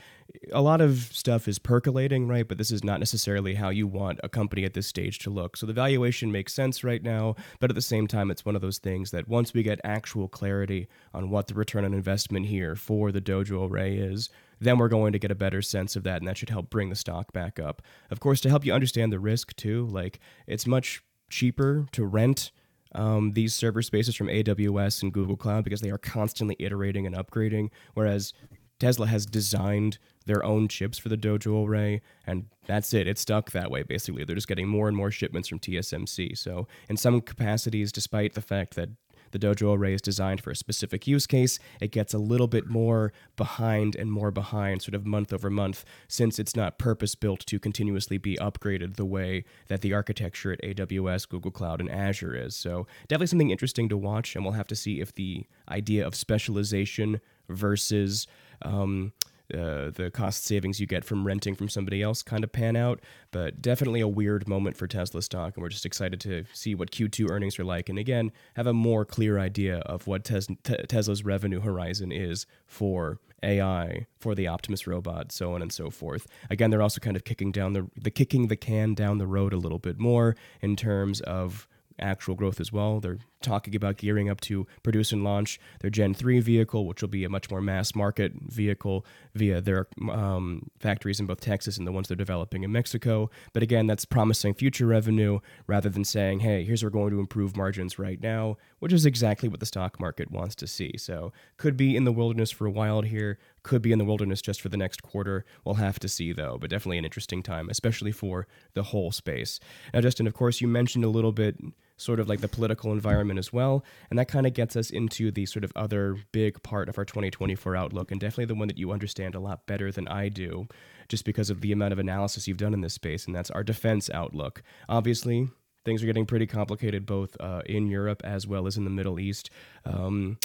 a 0.51 0.62
lot 0.62 0.82
of 0.82 1.10
stuff 1.13 1.47
is 1.47 1.60
percolating, 1.60 2.27
right? 2.27 2.47
But 2.47 2.58
this 2.58 2.71
is 2.71 2.84
not 2.84 2.99
necessarily 2.99 3.56
how 3.56 3.69
you 3.69 3.88
want 3.88 4.19
a 4.23 4.30
company 4.30 4.65
at 4.65 4.73
this 4.73 4.88
stage 4.88 5.19
to 5.19 5.30
look. 5.30 5.58
So 5.58 5.65
the 5.65 5.73
valuation 5.73 6.32
makes 6.32 6.53
sense 6.53 6.84
right 6.84 7.01
now, 7.01 7.36
but 7.60 7.71
at 7.71 7.75
the 7.75 7.82
same 7.82 8.08
time, 8.08 8.30
it's 8.30 8.45
one 8.45 8.56
of 8.56 8.62
those 8.62 8.77
things 8.77 9.12
that 9.12 9.27
once 9.27 9.53
we 9.53 9.63
get 9.63 9.80
actual 9.84 10.27
clarity 10.27 10.88
on 11.13 11.30
what 11.30 11.47
the 11.47 11.53
return 11.53 11.86
on 11.86 11.93
investment 11.93 12.47
here 12.47 12.75
for 12.75 13.12
the 13.12 13.21
Dojo 13.21 13.69
Array 13.69 13.95
is, 13.95 14.30
then 14.60 14.77
we're 14.77 14.88
going 14.88 15.13
to 15.13 15.19
get 15.19 15.32
a 15.32 15.36
better 15.36 15.62
sense 15.62 15.95
of 15.95 16.03
that, 16.03 16.17
and 16.21 16.27
that 16.27 16.38
should 16.38 16.49
help 16.49 16.69
bring 16.69 16.89
the 16.89 16.95
stock 16.95 17.32
back 17.32 17.60
up. 17.60 17.82
Of 18.10 18.19
course, 18.19 18.41
to 18.41 18.49
help 18.49 18.65
you 18.65 18.73
understand 18.73 19.13
the 19.13 19.19
risk 19.19 19.56
too, 19.56 19.86
like 19.88 20.19
it's 20.47 20.67
much 20.67 21.01
cheaper 21.30 21.86
to 21.91 22.06
rent 22.06 22.51
um, 22.93 23.34
these 23.34 23.54
server 23.54 23.82
spaces 23.82 24.15
from 24.15 24.28
AWS 24.28 25.04
and 25.04 25.13
Google 25.13 25.38
Cloud 25.38 25.63
because 25.63 25.82
they 25.82 25.91
are 25.91 25.97
constantly 25.97 26.56
iterating 26.60 27.06
and 27.06 27.15
upgrading. 27.15 27.69
Whereas 27.93 28.34
Tesla 28.80 29.08
has 29.08 29.26
designed 29.26 29.97
their 30.26 30.43
own 30.43 30.67
chips 30.67 30.97
for 30.97 31.10
the 31.10 31.17
Dojo 31.17 31.67
array, 31.67 32.02
and 32.26 32.45
that's 32.67 32.93
it. 32.93 33.08
It's 33.08 33.21
stuck 33.21 33.52
that 33.52 33.71
way, 33.71 33.84
basically. 33.84 34.23
They're 34.23 34.36
just 34.36 34.47
getting 34.47 34.67
more 34.67 34.88
and 34.88 34.95
more 34.95 35.10
shipments 35.10 35.47
from 35.47 35.60
TSMC. 35.60 36.38
So, 36.38 36.67
in 36.89 36.97
some 36.97 37.21
capacities, 37.21 37.91
despite 37.91 38.34
the 38.34 38.41
fact 38.41 38.76
that 38.76 38.89
the 39.31 39.39
Dojo 39.39 39.77
array 39.77 39.93
is 39.93 40.01
designed 40.01 40.41
for 40.41 40.51
a 40.51 40.55
specific 40.55 41.07
use 41.07 41.27
case, 41.27 41.59
it 41.81 41.91
gets 41.91 42.13
a 42.13 42.17
little 42.17 42.47
bit 42.47 42.67
more 42.67 43.13
behind 43.35 43.95
and 43.95 44.11
more 44.11 44.31
behind, 44.31 44.81
sort 44.81 44.95
of 44.95 45.05
month 45.05 45.33
over 45.33 45.49
month, 45.49 45.85
since 46.07 46.39
it's 46.39 46.55
not 46.55 46.79
purpose 46.79 47.15
built 47.15 47.45
to 47.47 47.59
continuously 47.59 48.17
be 48.17 48.37
upgraded 48.37 48.95
the 48.95 49.05
way 49.05 49.43
that 49.67 49.81
the 49.81 49.93
architecture 49.93 50.51
at 50.51 50.61
AWS, 50.61 51.27
Google 51.27 51.51
Cloud, 51.51 51.79
and 51.79 51.89
Azure 51.89 52.35
is. 52.35 52.55
So, 52.55 52.87
definitely 53.07 53.27
something 53.27 53.49
interesting 53.49 53.89
to 53.89 53.97
watch, 53.97 54.35
and 54.35 54.43
we'll 54.43 54.53
have 54.53 54.67
to 54.67 54.75
see 54.75 54.99
if 54.99 55.13
the 55.13 55.45
idea 55.69 56.05
of 56.05 56.15
specialization 56.15 57.21
versus 57.49 58.27
um, 58.61 59.13
uh, 59.53 59.91
the 59.91 60.12
cost 60.13 60.45
savings 60.45 60.79
you 60.79 60.88
get 60.88 61.05
from 61.05 61.25
renting 61.25 61.55
from 61.55 61.69
somebody 61.69 62.01
else 62.01 62.21
kind 62.21 62.43
of 62.43 62.51
pan 62.51 62.75
out. 62.75 63.01
But 63.31 63.62
definitely 63.62 64.01
a 64.01 64.07
weird 64.07 64.47
moment 64.47 64.77
for 64.77 64.88
Tesla 64.88 65.21
stock, 65.21 65.55
and 65.55 65.63
we're 65.63 65.69
just 65.69 65.86
excited 65.86 66.19
to 66.21 66.45
see 66.53 66.75
what 66.75 66.91
Q2 66.91 67.29
earnings 67.29 67.60
are 67.60 67.65
like, 67.65 67.89
and 67.89 67.99
again 67.99 68.31
have 68.55 68.67
a 68.67 68.73
more 68.73 69.05
clear 69.05 69.39
idea 69.39 69.77
of 69.79 70.07
what 70.07 70.23
tes- 70.23 70.47
Tesla's 70.88 71.23
revenue 71.23 71.60
horizon 71.60 72.12
is 72.12 72.45
for 72.65 73.19
AI, 73.43 74.07
for 74.19 74.33
the 74.36 74.47
Optimus 74.47 74.88
robot, 74.88 75.31
so 75.31 75.53
on 75.53 75.62
and 75.62 75.71
so 75.71 75.89
forth. 75.89 76.27
Again, 76.49 76.71
they're 76.71 76.81
also 76.81 76.99
kind 76.99 77.15
of 77.15 77.23
kicking 77.23 77.51
down 77.51 77.73
the 77.73 77.88
the 77.95 78.12
kicking 78.12 78.47
the 78.47 78.55
can 78.55 78.93
down 78.93 79.17
the 79.17 79.27
road 79.27 79.53
a 79.53 79.57
little 79.57 79.79
bit 79.79 79.99
more 79.99 80.36
in 80.62 80.75
terms 80.75 81.21
of 81.21 81.67
actual 81.99 82.36
growth 82.36 82.60
as 82.60 82.71
well. 82.71 82.99
They're 82.99 83.19
talking 83.41 83.76
about 83.76 83.97
gearing 83.97 84.30
up 84.30 84.41
to 84.41 84.65
produce 84.84 85.12
and 85.12 85.23
launch 85.23 85.60
their 85.82 85.89
Gen 85.89 86.13
3 86.13 86.39
vehicle, 86.39 86.86
which 86.86 87.02
will 87.02 87.10
be 87.10 87.23
a 87.23 87.30
much 87.30 87.50
more 87.50 87.62
mass 87.62 87.95
market 87.95 88.34
vehicle 88.41 89.06
via 89.36 89.62
their 89.62 89.88
um, 90.10 90.69
factories 90.80 91.19
in 91.19 91.26
both 91.26 91.39
Texas 91.39 91.78
and 91.78 91.86
the 91.86 91.91
ones 91.91 92.08
they're 92.08 92.17
developing 92.17 92.63
in 92.63 92.71
Mexico. 92.71 93.30
But 93.54 93.63
again, 93.63 93.88
that's 93.88 94.06
promising 94.06 94.54
future 94.54 94.88
revenue 94.88 95.39
rather 95.67 95.89
than 95.89 96.04
saying, 96.04 96.39
hey, 96.39 96.63
here's 96.63 96.84
we're 96.84 96.89
going 96.89 97.12
to 97.12 97.19
improve 97.19 97.58
margins 97.58 98.00
right 98.00 98.21
now, 98.21 98.58
which 98.80 98.93
is 98.93 99.06
exactly 99.06 99.50
what 99.50 99.60
the 99.60 99.65
stock 99.65 100.00
market 100.00 100.32
wants 100.32 100.56
to 100.56 100.67
see. 100.67 100.93
So 100.97 101.34
could 101.58 101.76
be 101.76 101.95
in 101.95 102.06
the 102.06 102.12
wilderness 102.12 102.52
for 102.52 102.65
a 102.65 102.71
while 102.71 103.02
here, 103.02 103.39
could 103.63 103.82
be 103.82 103.91
in 103.91 104.00
the 104.00 104.06
wilderness 104.06 104.41
just 104.41 104.62
for 104.62 104.69
the 104.69 104.78
next 104.78 105.04
quarter. 105.04 105.45
We'll 105.65 105.76
have 105.76 106.00
to 106.00 106.08
see, 106.08 106.32
though, 106.32 106.58
but 106.60 106.69
definitely 106.69 106.97
an 106.97 107.06
interesting 107.06 107.43
time, 107.43 107.69
especially 107.69 108.12
for 108.12 108.47
the 108.73 108.84
whole 108.84 109.12
space. 109.12 109.60
Now, 109.93 110.02
Justin, 110.02 110.28
of 110.28 110.34
course, 110.34 110.62
you 110.62 110.67
mentioned 110.67 111.04
a 111.04 111.10
little 111.10 111.34
bit 111.34 111.58
sort 111.97 112.19
of 112.19 112.29
like 112.29 112.41
the 112.41 112.47
political 112.47 112.91
environment 112.91 113.39
as 113.39 113.51
well. 113.51 113.83
And 114.10 114.17
that 114.17 114.27
kind 114.27 114.47
of 114.47 114.53
gets 114.53 114.75
us 114.75 114.89
into 114.89 115.31
the 115.31 115.45
sort 115.45 115.63
of 115.63 115.73
other 115.75 116.17
big 116.31 116.62
part 116.63 116.89
of 116.89 116.97
our 116.97 117.05
2024 117.05 117.75
outlook, 117.75 118.12
and 118.12 118.19
definitely 118.19 118.45
the 118.45 118.55
one 118.55 118.67
that 118.67 118.77
you 118.77 118.91
understand 118.91 119.36
a 119.36 119.39
lot 119.39 119.65
better 119.65 119.91
than 119.91 120.07
I 120.07 120.29
do, 120.29 120.67
just 121.10 121.25
because 121.25 121.49
of 121.49 121.62
the 121.62 121.71
amount 121.71 121.93
of 121.93 121.99
analysis 121.99 122.47
you've 122.47 122.57
done 122.57 122.73
in 122.73 122.81
this 122.81 122.93
space, 122.93 123.25
and 123.25 123.36
that's 123.36 123.51
our 123.51 123.63
defense 123.63 124.10
outlook. 124.12 124.63
Obviously, 124.88 125.49
things 125.83 126.03
are 126.03 126.07
getting 126.07 126.25
pretty 126.25 126.45
complicated 126.45 127.05
both 127.05 127.36
uh, 127.39 127.62
in 127.65 127.88
Europe 127.88 128.21
as 128.23 128.45
well 128.45 128.67
as 128.67 128.77
in 128.77 128.83
the 128.83 128.89
Middle 128.89 129.19
East. 129.19 129.49
Um, 129.86 130.38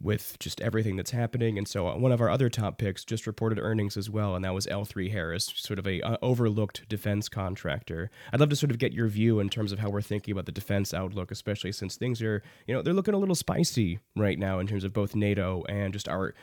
with 0.00 0.36
just 0.38 0.60
everything 0.60 0.96
that's 0.96 1.10
happening. 1.10 1.56
And 1.56 1.66
so 1.66 1.88
uh, 1.88 1.96
one 1.96 2.12
of 2.12 2.20
our 2.20 2.28
other 2.28 2.50
top 2.50 2.78
picks 2.78 3.04
just 3.04 3.26
reported 3.26 3.58
earnings 3.58 3.96
as 3.96 4.10
well, 4.10 4.34
and 4.34 4.44
that 4.44 4.52
was 4.52 4.66
L3 4.66 5.10
Harris, 5.10 5.52
sort 5.56 5.78
of 5.78 5.86
a 5.86 6.00
uh, 6.02 6.16
overlooked 6.20 6.88
defense 6.88 7.28
contractor. 7.28 8.10
I'd 8.32 8.40
love 8.40 8.50
to 8.50 8.56
sort 8.56 8.70
of 8.70 8.78
get 8.78 8.92
your 8.92 9.08
view 9.08 9.40
in 9.40 9.48
terms 9.48 9.72
of 9.72 9.78
how 9.78 9.88
we're 9.88 10.02
thinking 10.02 10.32
about 10.32 10.46
the 10.46 10.52
defense 10.52 10.92
outlook, 10.92 11.30
especially 11.30 11.72
since 11.72 11.96
things 11.96 12.20
are, 12.20 12.42
you 12.66 12.74
know, 12.74 12.82
they're 12.82 12.94
looking 12.94 13.14
a 13.14 13.18
little 13.18 13.34
spicy 13.34 13.98
right 14.14 14.38
now 14.38 14.58
in 14.58 14.66
terms 14.66 14.84
of 14.84 14.92
both 14.92 15.14
NATO 15.14 15.64
and 15.68 15.92
just 15.92 16.08
our 16.08 16.34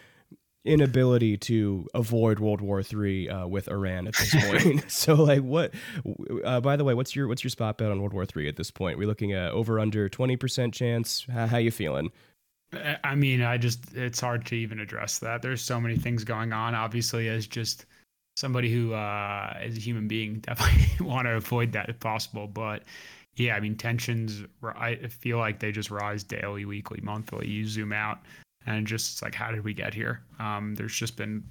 inability 0.66 1.38
to 1.38 1.86
avoid 1.94 2.40
World 2.40 2.62
War 2.62 2.82
III 2.82 3.30
uh, 3.30 3.48
with 3.48 3.68
Iran 3.68 4.08
at 4.08 4.16
this 4.16 4.34
point. 4.46 4.86
so, 4.92 5.16
like, 5.16 5.42
what? 5.42 5.74
Uh, 6.44 6.62
by 6.62 6.76
the 6.76 6.84
way, 6.84 6.94
what's 6.94 7.16
your 7.16 7.28
what's 7.28 7.44
your 7.44 7.52
spot 7.52 7.78
bet 7.78 7.92
on 7.92 8.00
World 8.00 8.14
War 8.14 8.26
III 8.36 8.48
at 8.48 8.56
this 8.56 8.72
point? 8.72 8.98
We're 8.98 9.08
looking 9.08 9.34
at 9.34 9.52
over 9.52 9.80
under 9.80 10.10
twenty 10.10 10.38
percent 10.38 10.74
chance. 10.74 11.26
How, 11.32 11.48
how 11.48 11.58
you 11.58 11.72
feeling? 11.72 12.12
I 13.04 13.16
mean, 13.16 13.42
I 13.42 13.58
just 13.58 13.94
it's 13.96 14.20
hard 14.20 14.46
to 14.48 14.56
even 14.56 14.80
address 14.80 15.20
that. 15.20 15.42
There's 15.42 15.62
so 15.62 15.80
many 15.80 15.98
things 15.98 16.24
going 16.24 16.54
on. 16.54 16.76
Obviously, 16.76 17.30
as 17.30 17.48
just 17.48 17.86
somebody 18.36 18.72
who, 18.72 18.94
uh, 18.94 19.58
as 19.60 19.78
a 19.78 19.80
human 19.80 20.08
being, 20.08 20.40
definitely 20.40 21.06
want 21.06 21.28
to 21.28 21.36
avoid 21.36 21.72
that 21.74 21.90
if 21.90 22.00
possible. 22.00 22.48
But 22.48 22.84
yeah, 23.36 23.56
I 23.56 23.60
mean, 23.60 23.76
tensions. 23.76 24.44
I 24.64 24.96
feel 24.96 25.38
like 25.38 25.60
they 25.60 25.72
just 25.72 25.92
rise 25.92 26.24
daily, 26.24 26.66
weekly, 26.66 27.00
monthly. 27.02 27.48
You 27.48 27.68
zoom 27.68 27.94
out, 27.94 28.20
and 28.66 28.86
just 28.88 29.22
like, 29.22 29.36
how 29.36 29.52
did 29.52 29.64
we 29.64 29.74
get 29.74 29.94
here? 29.94 30.22
Um, 30.40 30.76
there's 30.76 30.96
just 30.96 31.18
been 31.18 31.44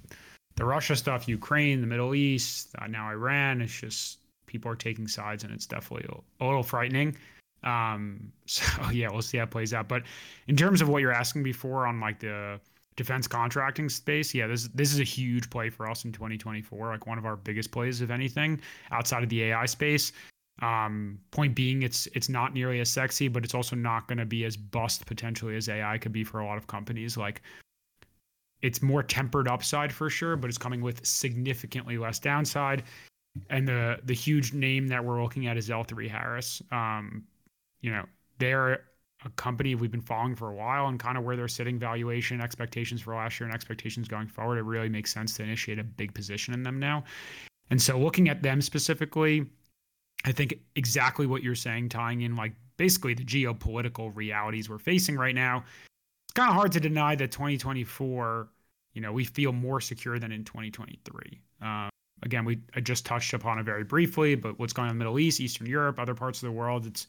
the 0.55 0.65
Russia 0.65 0.95
stuff, 0.95 1.27
Ukraine, 1.27 1.81
the 1.81 1.87
Middle 1.87 2.13
East, 2.15 2.69
uh, 2.79 2.87
now 2.87 3.09
Iran. 3.09 3.61
It's 3.61 3.79
just 3.79 4.19
people 4.45 4.71
are 4.71 4.75
taking 4.75 5.07
sides, 5.07 5.43
and 5.43 5.53
it's 5.53 5.65
definitely 5.65 6.07
a 6.39 6.45
little 6.45 6.63
frightening. 6.63 7.17
Um, 7.63 8.31
so 8.45 8.63
yeah, 8.91 9.09
we'll 9.11 9.21
see 9.21 9.37
how 9.37 9.43
it 9.45 9.51
plays 9.51 9.73
out. 9.73 9.87
But 9.87 10.03
in 10.47 10.55
terms 10.55 10.81
of 10.81 10.89
what 10.89 11.01
you're 11.01 11.13
asking 11.13 11.43
before 11.43 11.87
on 11.87 11.99
like 11.99 12.19
the 12.19 12.59
defense 12.95 13.27
contracting 13.27 13.89
space, 13.89 14.33
yeah, 14.33 14.47
this 14.47 14.67
this 14.73 14.93
is 14.93 14.99
a 14.99 15.05
huge 15.05 15.49
play 15.49 15.69
for 15.69 15.89
us 15.89 16.05
in 16.05 16.11
2024. 16.11 16.87
Like 16.87 17.07
one 17.07 17.17
of 17.17 17.25
our 17.25 17.35
biggest 17.35 17.71
plays, 17.71 18.01
if 18.01 18.09
anything, 18.09 18.61
outside 18.91 19.23
of 19.23 19.29
the 19.29 19.43
AI 19.43 19.65
space. 19.65 20.11
Um, 20.61 21.19
point 21.31 21.55
being, 21.55 21.81
it's 21.81 22.07
it's 22.13 22.29
not 22.29 22.53
nearly 22.53 22.79
as 22.79 22.89
sexy, 22.89 23.27
but 23.27 23.43
it's 23.43 23.55
also 23.55 23.75
not 23.75 24.07
going 24.07 24.19
to 24.19 24.25
be 24.25 24.45
as 24.45 24.55
bust 24.55 25.05
potentially 25.05 25.55
as 25.55 25.67
AI 25.67 25.97
could 25.97 26.11
be 26.11 26.23
for 26.23 26.39
a 26.39 26.45
lot 26.45 26.57
of 26.57 26.67
companies. 26.67 27.17
Like 27.17 27.41
it's 28.61 28.81
more 28.81 29.03
tempered 29.03 29.47
upside 29.47 29.91
for 29.91 30.09
sure, 30.09 30.35
but 30.35 30.49
it's 30.49 30.57
coming 30.57 30.81
with 30.81 31.05
significantly 31.05 31.97
less 31.97 32.19
downside. 32.19 32.83
And 33.49 33.67
the 33.67 33.99
the 34.05 34.13
huge 34.13 34.53
name 34.53 34.87
that 34.87 35.03
we're 35.03 35.21
looking 35.21 35.47
at 35.47 35.57
is 35.57 35.69
L3 35.69 36.07
Harris. 36.07 36.61
Um, 36.71 37.23
you 37.83 37.91
know, 37.91 38.05
they're 38.39 38.85
a 39.25 39.29
company 39.35 39.75
we've 39.75 39.91
been 39.91 40.01
following 40.01 40.35
for 40.35 40.49
a 40.49 40.55
while 40.55 40.87
and 40.87 40.99
kind 40.99 41.17
of 41.17 41.23
where 41.23 41.35
they're 41.35 41.47
sitting 41.47 41.77
valuation 41.77 42.41
expectations 42.41 43.01
for 43.01 43.13
last 43.13 43.39
year 43.39 43.45
and 43.45 43.53
expectations 43.53 44.07
going 44.07 44.27
forward, 44.27 44.57
it 44.57 44.63
really 44.63 44.89
makes 44.89 45.13
sense 45.13 45.35
to 45.35 45.43
initiate 45.43 45.79
a 45.79 45.83
big 45.83 46.13
position 46.13 46.53
in 46.53 46.63
them 46.63 46.79
now. 46.79 47.03
And 47.69 47.81
so 47.81 47.99
looking 47.99 48.27
at 48.29 48.41
them 48.41 48.61
specifically, 48.61 49.45
I 50.25 50.31
think 50.31 50.55
exactly 50.75 51.25
what 51.27 51.43
you're 51.43 51.55
saying, 51.55 51.89
tying 51.89 52.21
in 52.21 52.35
like 52.35 52.53
basically 52.77 53.13
the 53.13 53.23
geopolitical 53.23 54.15
realities 54.15 54.69
we're 54.69 54.79
facing 54.79 55.15
right 55.15 55.35
now. 55.35 55.63
It's 56.25 56.33
kind 56.33 56.49
of 56.49 56.55
hard 56.55 56.71
to 56.73 56.79
deny 56.79 57.15
that 57.15 57.31
2024, 57.31 58.49
you 58.93 59.01
know, 59.01 59.11
we 59.11 59.25
feel 59.25 59.51
more 59.51 59.79
secure 59.81 60.19
than 60.19 60.31
in 60.31 60.43
2023. 60.43 61.41
Um, 61.61 61.89
again, 62.23 62.45
we 62.45 62.59
I 62.75 62.79
just 62.81 63.05
touched 63.05 63.33
upon 63.33 63.59
it 63.59 63.63
very 63.63 63.83
briefly, 63.83 64.35
but 64.35 64.59
what's 64.59 64.73
going 64.73 64.87
on 64.87 64.91
in 64.91 64.97
the 64.97 65.03
Middle 65.03 65.19
East, 65.19 65.39
Eastern 65.39 65.67
Europe, 65.67 65.99
other 65.99 66.15
parts 66.15 66.41
of 66.41 66.47
the 66.47 66.51
world, 66.51 66.85
it's 66.85 67.07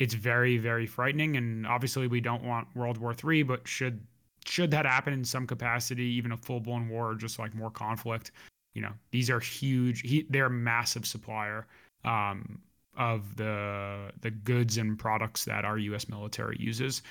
it's 0.00 0.14
very 0.14 0.58
very 0.58 0.86
frightening. 0.86 1.36
And 1.36 1.64
obviously 1.66 2.08
we 2.08 2.20
don't 2.20 2.42
want 2.42 2.66
world 2.74 2.98
war 2.98 3.14
iii 3.24 3.44
but 3.44 3.68
should 3.68 4.00
should 4.44 4.72
that 4.72 4.86
happen 4.86 5.12
in 5.12 5.24
some 5.24 5.46
capacity 5.46 6.04
even 6.04 6.32
a 6.32 6.36
full-blown 6.36 6.88
war 6.88 7.10
or 7.10 7.14
just 7.14 7.38
like 7.38 7.54
more 7.54 7.70
conflict 7.70 8.32
you 8.74 8.80
know 8.80 8.92
these 9.10 9.28
are 9.30 9.38
huge 9.38 10.00
he, 10.00 10.26
they're 10.30 10.46
a 10.46 10.50
massive 10.50 11.06
supplier 11.06 11.66
um, 12.04 12.58
of 12.96 13.36
the 13.36 14.10
the 14.20 14.30
goods 14.30 14.78
and 14.78 14.98
products 14.98 15.44
that 15.44 15.64
our 15.64 15.78
us 15.78 16.08
military 16.08 16.56
uses. 16.58 17.02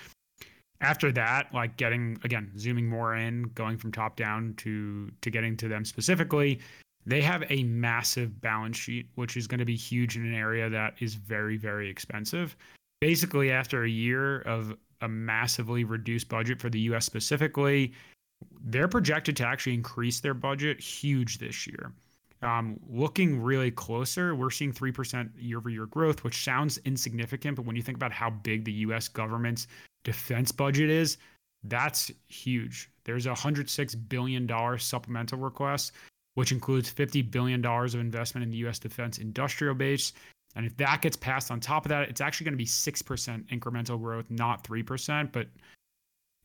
After 0.81 1.11
that 1.11 1.53
like 1.53 1.77
getting 1.77 2.17
again 2.23 2.51
zooming 2.57 2.87
more 2.87 3.15
in 3.15 3.43
going 3.55 3.77
from 3.77 3.91
top 3.91 4.15
down 4.15 4.53
to 4.57 5.11
to 5.21 5.29
getting 5.29 5.57
to 5.57 5.67
them 5.67 5.83
specifically 5.83 6.59
they 7.05 7.21
have 7.21 7.43
a 7.49 7.63
massive 7.63 8.39
balance 8.39 8.77
sheet 8.77 9.07
which 9.15 9.35
is 9.35 9.47
going 9.47 9.59
to 9.59 9.65
be 9.65 9.75
huge 9.75 10.15
in 10.15 10.25
an 10.25 10.33
area 10.33 10.69
that 10.69 10.93
is 10.99 11.15
very 11.15 11.57
very 11.57 11.89
expensive 11.89 12.55
basically 12.99 13.51
after 13.51 13.83
a 13.83 13.89
year 13.89 14.41
of 14.41 14.75
a 15.01 15.07
massively 15.07 15.83
reduced 15.83 16.29
budget 16.29 16.59
for 16.59 16.69
the 16.69 16.79
US 16.81 17.05
specifically, 17.05 17.93
they're 18.65 18.87
projected 18.87 19.35
to 19.37 19.45
actually 19.45 19.73
increase 19.73 20.19
their 20.19 20.33
budget 20.33 20.79
huge 20.79 21.37
this 21.37 21.67
year. 21.67 21.91
Um, 22.41 22.79
looking 22.89 23.41
really 23.41 23.71
closer, 23.71 24.33
we're 24.33 24.49
seeing 24.49 24.71
3% 24.71 25.29
year 25.37 25.57
over 25.57 25.69
year 25.69 25.85
growth, 25.85 26.23
which 26.23 26.43
sounds 26.43 26.77
insignificant. 26.85 27.57
But 27.57 27.65
when 27.65 27.75
you 27.75 27.81
think 27.81 27.97
about 27.97 28.13
how 28.13 28.29
big 28.29 28.63
the 28.63 28.71
US 28.71 29.07
government's 29.09 29.67
defense 30.03 30.51
budget 30.51 30.89
is, 30.89 31.17
that's 31.63 32.11
huge. 32.27 32.89
There's 33.03 33.25
a 33.25 33.31
$106 33.31 33.95
billion 34.07 34.79
supplemental 34.79 35.37
request, 35.39 35.91
which 36.35 36.53
includes 36.53 36.93
$50 36.93 37.29
billion 37.29 37.65
of 37.65 37.95
investment 37.95 38.43
in 38.45 38.51
the 38.51 38.57
US 38.67 38.79
defense 38.79 39.17
industrial 39.17 39.75
base 39.75 40.13
and 40.55 40.65
if 40.65 40.75
that 40.77 41.01
gets 41.01 41.15
passed 41.15 41.51
on 41.51 41.59
top 41.59 41.85
of 41.85 41.89
that, 41.89 42.09
it's 42.09 42.21
actually 42.21 42.45
going 42.45 42.53
to 42.53 42.57
be 42.57 42.65
6% 42.65 43.49
incremental 43.49 44.01
growth, 44.01 44.29
not 44.29 44.63
3%. 44.63 45.31
But 45.31 45.47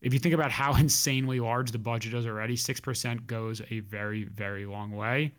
if 0.03 0.13
you 0.13 0.19
think 0.19 0.35
about 0.35 0.51
how 0.51 0.75
insanely 0.79 1.41
large 1.41 1.71
the 1.71 1.79
budget 1.79 2.15
is 2.15 2.27
already, 2.27 2.57
6% 2.57 3.27
goes 3.27 3.63
a 3.71 3.81
very, 3.81 4.25
very 4.25 4.67
long 4.67 4.93
way. 4.93 5.33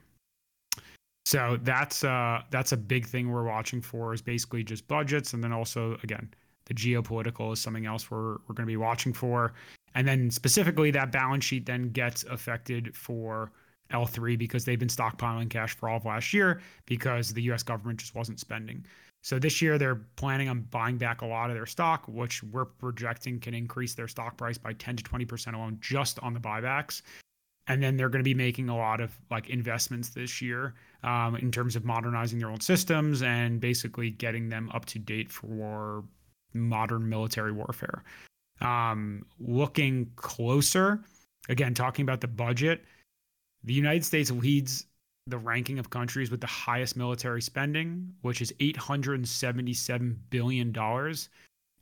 So 1.25 1.57
that's 1.63 2.03
uh, 2.03 2.43
that's 2.51 2.71
a 2.71 2.77
big 2.77 3.07
thing 3.07 3.31
we're 3.31 3.45
watching 3.45 3.81
for 3.81 4.13
is 4.13 4.21
basically 4.21 4.63
just 4.63 4.87
budgets. 4.87 5.33
And 5.33 5.43
then 5.43 5.51
also, 5.51 5.97
again, 6.03 6.31
the 6.65 6.75
geopolitical 6.75 7.51
is 7.53 7.59
something 7.59 7.87
else 7.87 8.11
we're, 8.11 8.33
we're 8.33 8.53
going 8.53 8.65
to 8.67 8.71
be 8.71 8.77
watching 8.77 9.11
for. 9.11 9.53
And 9.95 10.07
then 10.07 10.29
specifically, 10.29 10.91
that 10.91 11.11
balance 11.11 11.43
sheet 11.45 11.65
then 11.65 11.89
gets 11.89 12.23
affected 12.25 12.95
for 12.95 13.51
L3 13.91 14.37
because 14.37 14.65
they've 14.65 14.79
been 14.79 14.87
stockpiling 14.87 15.49
cash 15.49 15.75
for 15.75 15.89
all 15.89 15.97
of 15.97 16.05
last 16.05 16.33
year 16.33 16.61
because 16.85 17.33
the 17.33 17.41
US 17.43 17.63
government 17.63 17.99
just 17.99 18.15
wasn't 18.15 18.39
spending. 18.39 18.85
So 19.23 19.39
this 19.39 19.61
year 19.61 19.77
they're 19.77 20.01
planning 20.17 20.49
on 20.49 20.61
buying 20.69 20.97
back 20.97 21.21
a 21.21 21.25
lot 21.25 21.49
of 21.49 21.55
their 21.55 21.65
stock, 21.65 22.05
which 22.07 22.43
we're 22.43 22.65
projecting 22.65 23.39
can 23.39 23.53
increase 23.55 23.95
their 23.95 24.07
stock 24.07 24.37
price 24.37 24.57
by 24.57 24.73
10 24.73 24.97
to 24.97 25.03
20% 25.03 25.55
alone 25.55 25.77
just 25.81 26.19
on 26.19 26.33
the 26.33 26.39
buybacks. 26.39 27.01
And 27.67 27.81
then 27.81 27.97
they're 27.97 28.09
going 28.09 28.19
to 28.19 28.23
be 28.23 28.35
making 28.35 28.69
a 28.69 28.77
lot 28.77 29.01
of 29.01 29.11
like 29.31 29.49
investments 29.49 30.09
this 30.09 30.43
year 30.43 30.75
um, 31.03 31.35
in 31.37 31.51
terms 31.51 31.75
of 31.75 31.83
modernizing 31.83 32.37
their 32.37 32.51
old 32.51 32.61
systems 32.61 33.23
and 33.23 33.59
basically 33.59 34.11
getting 34.11 34.49
them 34.49 34.69
up 34.75 34.85
to 34.85 34.99
date 34.99 35.31
for 35.31 36.03
modern 36.53 37.09
military 37.09 37.51
warfare. 37.51 38.03
Um, 38.61 39.25
looking 39.39 40.11
closer, 40.15 41.01
again, 41.49 41.73
talking 41.73 42.03
about 42.03 42.21
the 42.21 42.27
budget, 42.27 42.85
The 43.65 43.73
United 43.73 44.05
States 44.05 44.29
leads 44.29 44.85
the 45.25 45.39
ranking 45.39 45.79
of 45.79 45.89
countries 45.89 46.29
with 46.29 46.39
the 46.39 46.47
highest 46.47 46.95
military 46.95 47.41
spending, 47.41 48.13
which 48.21 48.39
is 48.39 48.53
$877 48.59 50.15
billion. 50.29 50.75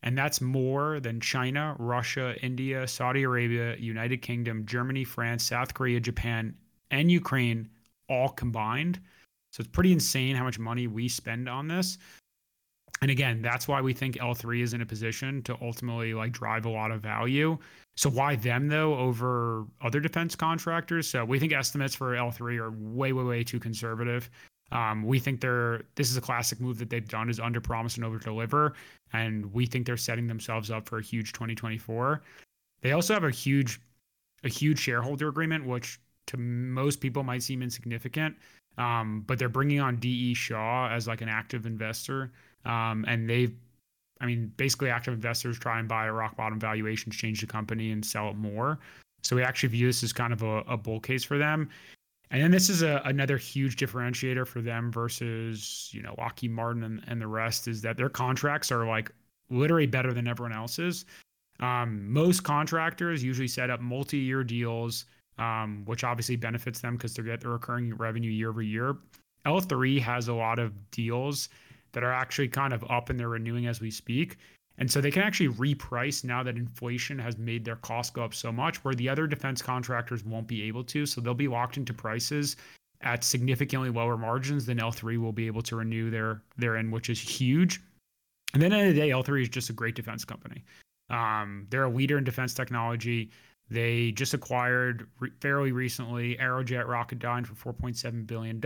And 0.03 0.17
that's 0.17 0.39
more 0.39 1.01
than 1.01 1.19
China, 1.19 1.75
Russia, 1.77 2.35
India, 2.41 2.87
Saudi 2.87 3.23
Arabia, 3.23 3.75
United 3.77 4.21
Kingdom, 4.21 4.65
Germany, 4.65 5.03
France, 5.03 5.43
South 5.43 5.73
Korea, 5.73 5.99
Japan, 5.99 6.55
and 6.89 7.11
Ukraine 7.11 7.67
all 8.07 8.29
combined. 8.29 9.01
So 9.51 9.59
it's 9.59 9.69
pretty 9.69 9.91
insane 9.91 10.37
how 10.37 10.45
much 10.45 10.59
money 10.59 10.87
we 10.87 11.09
spend 11.09 11.49
on 11.49 11.67
this. 11.67 11.97
And 13.01 13.11
again, 13.11 13.41
that's 13.41 13.67
why 13.67 13.81
we 13.81 13.93
think 13.93 14.15
L3 14.15 14.61
is 14.61 14.73
in 14.73 14.81
a 14.81 14.85
position 14.85 15.41
to 15.43 15.57
ultimately 15.61 16.13
like 16.13 16.31
drive 16.31 16.65
a 16.65 16.69
lot 16.69 16.91
of 16.91 17.01
value. 17.01 17.57
So 17.97 18.09
why 18.09 18.35
them 18.35 18.69
though 18.69 18.97
over 18.97 19.65
other 19.81 19.99
defense 19.99 20.35
contractors? 20.35 21.09
So 21.09 21.25
we 21.25 21.37
think 21.37 21.51
estimates 21.51 21.95
for 21.95 22.15
L3 22.15 22.57
are 22.59 22.71
way, 22.71 23.11
way, 23.11 23.23
way 23.23 23.43
too 23.43 23.59
conservative. 23.59 24.29
Um, 24.71 25.03
we 25.03 25.19
think 25.19 25.39
they're 25.39 25.83
this 25.95 26.09
is 26.09 26.17
a 26.17 26.21
classic 26.21 26.59
move 26.59 26.79
that 26.79 26.89
they've 26.89 27.07
done 27.07 27.29
is 27.29 27.39
under 27.39 27.61
promise 27.61 27.95
and 27.95 28.03
over 28.03 28.17
deliver, 28.17 28.73
and 29.11 29.53
we 29.53 29.67
think 29.67 29.85
they're 29.85 29.97
setting 29.97 30.25
themselves 30.25 30.71
up 30.71 30.89
for 30.89 30.97
a 30.97 31.03
huge 31.03 31.33
2024. 31.33 32.23
They 32.81 32.91
also 32.91 33.13
have 33.13 33.23
a 33.23 33.29
huge, 33.29 33.79
a 34.43 34.49
huge 34.49 34.79
shareholder 34.79 35.27
agreement, 35.27 35.65
which 35.65 35.99
to 36.27 36.37
most 36.37 37.01
people 37.01 37.23
might 37.23 37.43
seem 37.43 37.61
insignificant, 37.61 38.35
um, 38.79 39.23
but 39.27 39.37
they're 39.37 39.47
bringing 39.47 39.79
on 39.79 39.97
DE 39.97 40.33
Shaw 40.33 40.89
as 40.89 41.07
like 41.07 41.21
an 41.21 41.29
active 41.29 41.67
investor, 41.67 42.31
um, 42.65 43.05
and 43.07 43.29
they've 43.29 43.53
I 44.23 44.25
mean, 44.25 44.53
basically, 44.55 44.89
active 44.89 45.13
investors 45.13 45.59
try 45.59 45.79
and 45.79 45.87
buy 45.87 46.05
a 46.05 46.13
rock 46.13 46.37
bottom 46.37 46.57
valuation, 46.57 47.11
change 47.11 47.41
the 47.41 47.47
company, 47.47 47.91
and 47.91 48.05
sell 48.05 48.29
it 48.29 48.37
more. 48.37 48.79
So 49.21 49.35
we 49.35 49.43
actually 49.43 49.69
view 49.69 49.87
this 49.87 50.01
as 50.01 50.13
kind 50.13 50.31
of 50.31 50.43
a, 50.43 50.59
a 50.59 50.77
bull 50.77 51.01
case 51.01 51.25
for 51.25 51.37
them. 51.37 51.69
And 52.31 52.41
then 52.41 52.49
this 52.49 52.69
is 52.69 52.83
a, 52.83 53.01
another 53.03 53.37
huge 53.37 53.75
differentiator 53.75 54.47
for 54.47 54.61
them 54.61 54.91
versus, 54.93 55.89
you 55.91 56.01
know, 56.01 56.15
Lockheed 56.17 56.51
Martin 56.51 56.83
and, 56.83 57.01
and 57.07 57.21
the 57.21 57.27
rest 57.27 57.67
is 57.67 57.81
that 57.81 57.97
their 57.97 58.09
contracts 58.09 58.71
are 58.71 58.87
like 58.87 59.11
literally 59.49 59.87
better 59.87 60.13
than 60.13 60.27
everyone 60.27 60.53
else's. 60.53 61.05
Um, 61.59 62.11
most 62.11 62.43
contractors 62.43 63.23
usually 63.23 63.47
set 63.49 63.69
up 63.69 63.81
multi-year 63.81 64.43
deals, 64.43 65.05
um, 65.37 65.83
which 65.85 66.03
obviously 66.03 66.37
benefits 66.37 66.79
them 66.79 66.95
because 66.95 67.13
they 67.13 67.23
get 67.23 67.41
the 67.41 67.49
recurring 67.49 67.93
revenue 67.95 68.31
year 68.31 68.49
over 68.49 68.61
year. 68.61 68.95
L3 69.45 69.99
has 70.01 70.29
a 70.29 70.33
lot 70.33 70.59
of 70.59 70.73
deals 70.91 71.49
that 71.93 72.03
are 72.03 72.11
actually 72.11 72.47
kind 72.47 72.73
of 72.73 72.83
up 72.89 73.09
and 73.09 73.19
they're 73.19 73.29
renewing 73.29 73.67
as 73.67 73.79
we 73.79 73.89
speak. 73.89 74.37
And 74.77 74.89
so 74.89 74.99
they 74.99 75.11
can 75.11 75.21
actually 75.21 75.49
reprice 75.49 76.23
now 76.23 76.41
that 76.43 76.57
inflation 76.57 77.19
has 77.19 77.37
made 77.37 77.63
their 77.63 77.75
costs 77.77 78.11
go 78.11 78.23
up 78.23 78.33
so 78.33 78.51
much, 78.51 78.83
where 78.83 78.95
the 78.95 79.07
other 79.07 79.27
defense 79.27 79.61
contractors 79.61 80.23
won't 80.23 80.47
be 80.47 80.63
able 80.63 80.83
to. 80.85 81.05
So 81.05 81.21
they'll 81.21 81.35
be 81.35 81.47
locked 81.47 81.77
into 81.77 81.93
prices 81.93 82.55
at 83.01 83.23
significantly 83.23 83.89
lower 83.89 84.17
margins 84.17 84.65
than 84.65 84.79
L3 84.79 85.19
will 85.19 85.33
be 85.33 85.45
able 85.45 85.61
to 85.63 85.75
renew 85.75 86.09
their 86.09 86.41
their 86.57 86.77
in, 86.77 86.89
which 86.89 87.09
is 87.09 87.19
huge. 87.19 87.81
And 88.53 88.61
then 88.61 88.71
at 88.71 88.75
the 88.75 88.81
end 88.81 88.89
of 88.89 88.95
the 88.95 89.01
day, 89.01 89.09
L3 89.09 89.41
is 89.43 89.49
just 89.49 89.69
a 89.69 89.73
great 89.73 89.95
defense 89.95 90.25
company. 90.25 90.63
Um, 91.09 91.67
they're 91.69 91.83
a 91.83 91.89
leader 91.89 92.17
in 92.17 92.23
defense 92.23 92.53
technology. 92.53 93.31
They 93.69 94.11
just 94.11 94.33
acquired 94.33 95.07
re- 95.19 95.31
fairly 95.41 95.71
recently 95.71 96.35
Aerojet 96.37 96.85
Rocketdyne 96.85 97.45
for 97.45 97.73
$4.7 97.73 98.27
billion 98.27 98.61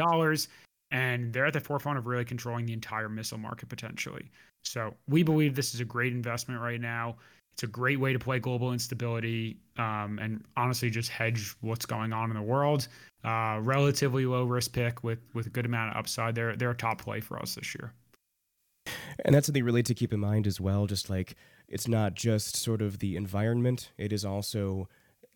and 0.91 1.33
they're 1.33 1.45
at 1.45 1.53
the 1.53 1.59
forefront 1.59 1.97
of 1.97 2.07
really 2.07 2.25
controlling 2.25 2.65
the 2.65 2.73
entire 2.73 3.09
missile 3.09 3.37
market 3.37 3.69
potentially. 3.69 4.31
So 4.63 4.93
we 5.07 5.23
believe 5.23 5.55
this 5.55 5.73
is 5.73 5.79
a 5.79 5.85
great 5.85 6.13
investment 6.13 6.61
right 6.61 6.79
now. 6.79 7.17
It's 7.53 7.63
a 7.63 7.67
great 7.67 7.99
way 7.99 8.13
to 8.13 8.19
play 8.19 8.39
global 8.39 8.71
instability 8.71 9.57
um, 9.77 10.19
and 10.21 10.43
honestly 10.55 10.89
just 10.89 11.09
hedge 11.09 11.55
what's 11.61 11.85
going 11.85 12.13
on 12.13 12.29
in 12.29 12.35
the 12.35 12.41
world. 12.41 12.87
Uh, 13.23 13.59
relatively 13.61 14.25
low 14.25 14.43
risk 14.43 14.73
pick 14.73 15.03
with 15.03 15.19
with 15.33 15.47
a 15.47 15.49
good 15.49 15.65
amount 15.65 15.91
of 15.91 15.97
upside. 15.97 16.35
They're 16.35 16.55
they're 16.55 16.71
a 16.71 16.75
top 16.75 17.01
play 17.01 17.19
for 17.19 17.39
us 17.39 17.55
this 17.55 17.73
year. 17.73 17.93
And 19.25 19.33
that's 19.33 19.47
something 19.47 19.63
really 19.63 19.83
to 19.83 19.95
keep 19.95 20.13
in 20.13 20.19
mind 20.19 20.45
as 20.45 20.61
well. 20.61 20.85
Just 20.85 21.09
like 21.09 21.35
it's 21.67 21.87
not 21.87 22.13
just 22.13 22.55
sort 22.55 22.81
of 22.81 22.99
the 22.99 23.15
environment; 23.15 23.91
it 23.97 24.13
is 24.13 24.23
also 24.23 24.87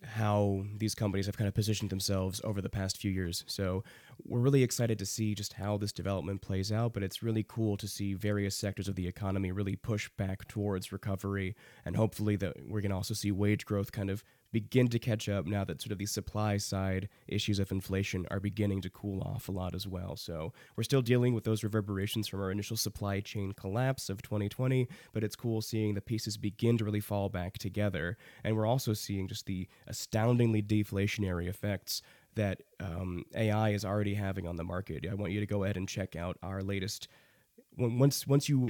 how 0.03 0.63
these 0.77 0.95
companies 0.95 1.25
have 1.27 1.37
kind 1.37 1.47
of 1.47 1.53
positioned 1.53 1.89
themselves 1.89 2.41
over 2.43 2.61
the 2.61 2.69
past 2.69 2.97
few 2.97 3.11
years. 3.11 3.43
So 3.47 3.83
we're 4.25 4.39
really 4.39 4.63
excited 4.63 4.97
to 4.99 5.05
see 5.05 5.35
just 5.35 5.53
how 5.53 5.77
this 5.77 5.91
development 5.91 6.41
plays 6.41 6.71
out, 6.71 6.93
but 6.93 7.03
it's 7.03 7.23
really 7.23 7.45
cool 7.47 7.77
to 7.77 7.87
see 7.87 8.13
various 8.13 8.55
sectors 8.55 8.87
of 8.87 8.95
the 8.95 9.07
economy 9.07 9.51
really 9.51 9.75
push 9.75 10.09
back 10.17 10.47
towards 10.47 10.91
recovery. 10.91 11.55
And 11.85 11.95
hopefully 11.95 12.35
that 12.37 12.57
we're 12.67 12.81
going 12.81 12.91
to 12.91 12.97
also 12.97 13.13
see 13.13 13.31
wage 13.31 13.65
growth 13.65 13.91
kind 13.91 14.09
of 14.09 14.23
begin 14.51 14.87
to 14.89 14.99
catch 14.99 15.29
up 15.29 15.45
now 15.45 15.63
that 15.63 15.81
sort 15.81 15.91
of 15.91 15.97
the 15.97 16.05
supply 16.05 16.57
side 16.57 17.07
issues 17.27 17.59
of 17.59 17.71
inflation 17.71 18.25
are 18.29 18.39
beginning 18.39 18.81
to 18.81 18.89
cool 18.89 19.21
off 19.21 19.47
a 19.47 19.51
lot 19.51 19.73
as 19.73 19.87
well. 19.87 20.15
So 20.15 20.53
we're 20.75 20.83
still 20.83 21.01
dealing 21.01 21.33
with 21.33 21.43
those 21.43 21.63
reverberations 21.63 22.27
from 22.27 22.41
our 22.41 22.51
initial 22.51 22.77
supply 22.77 23.19
chain 23.21 23.53
collapse 23.53 24.09
of 24.09 24.21
2020, 24.21 24.87
but 25.13 25.23
it's 25.23 25.35
cool 25.35 25.61
seeing 25.61 25.93
the 25.93 26.01
pieces 26.01 26.37
begin 26.37 26.77
to 26.77 26.85
really 26.85 26.99
fall 26.99 27.29
back 27.29 27.57
together. 27.57 28.17
And 28.43 28.55
we're 28.55 28.67
also 28.67 28.93
seeing 28.93 29.27
just 29.27 29.45
the 29.45 29.67
astoundingly 29.87 30.61
deflationary 30.61 31.47
effects 31.47 32.01
that 32.35 32.61
um, 32.79 33.23
AI 33.35 33.69
is 33.69 33.83
already 33.85 34.13
having 34.13 34.47
on 34.47 34.55
the 34.55 34.63
market. 34.63 35.05
I 35.09 35.15
want 35.15 35.31
you 35.31 35.39
to 35.39 35.45
go 35.45 35.63
ahead 35.63 35.77
and 35.77 35.87
check 35.87 36.15
out 36.15 36.37
our 36.41 36.61
latest. 36.61 37.07
Once 37.77 38.27
once 38.27 38.49
you 38.49 38.69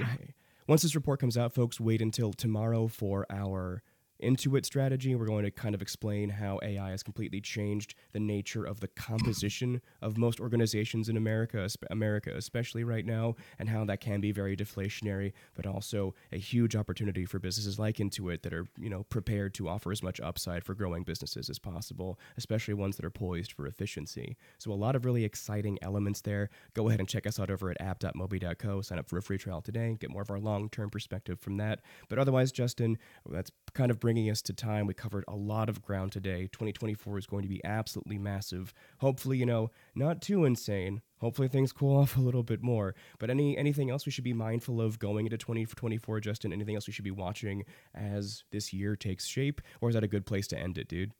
once 0.68 0.82
this 0.82 0.94
report 0.94 1.20
comes 1.20 1.36
out, 1.36 1.52
folks, 1.52 1.80
wait 1.80 2.00
until 2.00 2.32
tomorrow 2.32 2.88
for 2.88 3.26
our 3.30 3.82
Intuit 4.22 4.64
strategy. 4.64 5.14
We're 5.14 5.26
going 5.26 5.44
to 5.44 5.50
kind 5.50 5.74
of 5.74 5.82
explain 5.82 6.30
how 6.30 6.58
AI 6.62 6.90
has 6.90 7.02
completely 7.02 7.40
changed 7.40 7.94
the 8.12 8.20
nature 8.20 8.64
of 8.64 8.80
the 8.80 8.88
composition 8.88 9.80
of 10.00 10.16
most 10.16 10.40
organizations 10.40 11.08
in 11.08 11.16
America, 11.16 11.68
America 11.90 12.32
especially 12.34 12.84
right 12.84 13.04
now, 13.04 13.34
and 13.58 13.68
how 13.68 13.84
that 13.84 14.00
can 14.00 14.20
be 14.20 14.32
very 14.32 14.56
deflationary, 14.56 15.32
but 15.54 15.66
also 15.66 16.14
a 16.32 16.38
huge 16.38 16.76
opportunity 16.76 17.24
for 17.24 17.38
businesses 17.38 17.78
like 17.78 17.96
Intuit 17.96 18.42
that 18.42 18.54
are, 18.54 18.66
you 18.78 18.88
know, 18.88 19.04
prepared 19.04 19.54
to 19.54 19.68
offer 19.68 19.90
as 19.90 20.02
much 20.02 20.20
upside 20.20 20.64
for 20.64 20.74
growing 20.74 21.02
businesses 21.02 21.50
as 21.50 21.58
possible, 21.58 22.18
especially 22.36 22.74
ones 22.74 22.96
that 22.96 23.04
are 23.04 23.10
poised 23.10 23.52
for 23.52 23.66
efficiency. 23.66 24.36
So 24.58 24.72
a 24.72 24.74
lot 24.74 24.94
of 24.94 25.04
really 25.04 25.24
exciting 25.24 25.78
elements 25.82 26.20
there. 26.20 26.48
Go 26.74 26.88
ahead 26.88 27.00
and 27.00 27.08
check 27.08 27.26
us 27.26 27.40
out 27.40 27.50
over 27.50 27.70
at 27.70 27.80
app.moby.co. 27.80 28.80
Sign 28.82 28.98
up 28.98 29.08
for 29.08 29.18
a 29.18 29.22
free 29.22 29.38
trial 29.38 29.60
today. 29.60 29.88
And 29.88 29.98
get 29.98 30.10
more 30.10 30.22
of 30.22 30.30
our 30.30 30.38
long-term 30.38 30.90
perspective 30.90 31.40
from 31.40 31.56
that. 31.56 31.80
But 32.08 32.18
otherwise, 32.18 32.52
Justin, 32.52 32.98
that's 33.28 33.50
kind 33.74 33.90
of 33.90 33.98
bringing 33.98 34.11
us 34.16 34.42
to 34.42 34.52
time. 34.52 34.86
We 34.86 34.94
covered 34.94 35.24
a 35.28 35.36
lot 35.36 35.68
of 35.68 35.82
ground 35.82 36.12
today. 36.12 36.48
2024 36.52 37.18
is 37.18 37.26
going 37.26 37.42
to 37.42 37.48
be 37.48 37.64
absolutely 37.64 38.18
massive. 38.18 38.72
Hopefully, 38.98 39.38
you 39.38 39.46
know, 39.46 39.70
not 39.94 40.22
too 40.22 40.44
insane. 40.44 41.02
Hopefully 41.18 41.48
things 41.48 41.72
cool 41.72 41.96
off 42.00 42.16
a 42.16 42.20
little 42.20 42.42
bit 42.42 42.62
more. 42.62 42.94
But 43.18 43.30
any 43.30 43.56
anything 43.56 43.90
else 43.90 44.06
we 44.06 44.12
should 44.12 44.24
be 44.24 44.32
mindful 44.32 44.80
of 44.80 44.98
going 44.98 45.26
into 45.26 45.38
2024, 45.38 46.20
Justin? 46.20 46.52
Anything 46.52 46.74
else 46.74 46.86
we 46.86 46.92
should 46.92 47.04
be 47.04 47.10
watching 47.10 47.64
as 47.94 48.44
this 48.50 48.72
year 48.72 48.96
takes 48.96 49.26
shape? 49.26 49.60
Or 49.80 49.88
is 49.88 49.94
that 49.94 50.04
a 50.04 50.08
good 50.08 50.26
place 50.26 50.46
to 50.48 50.58
end 50.58 50.78
it, 50.78 50.88
dude? 50.88 51.12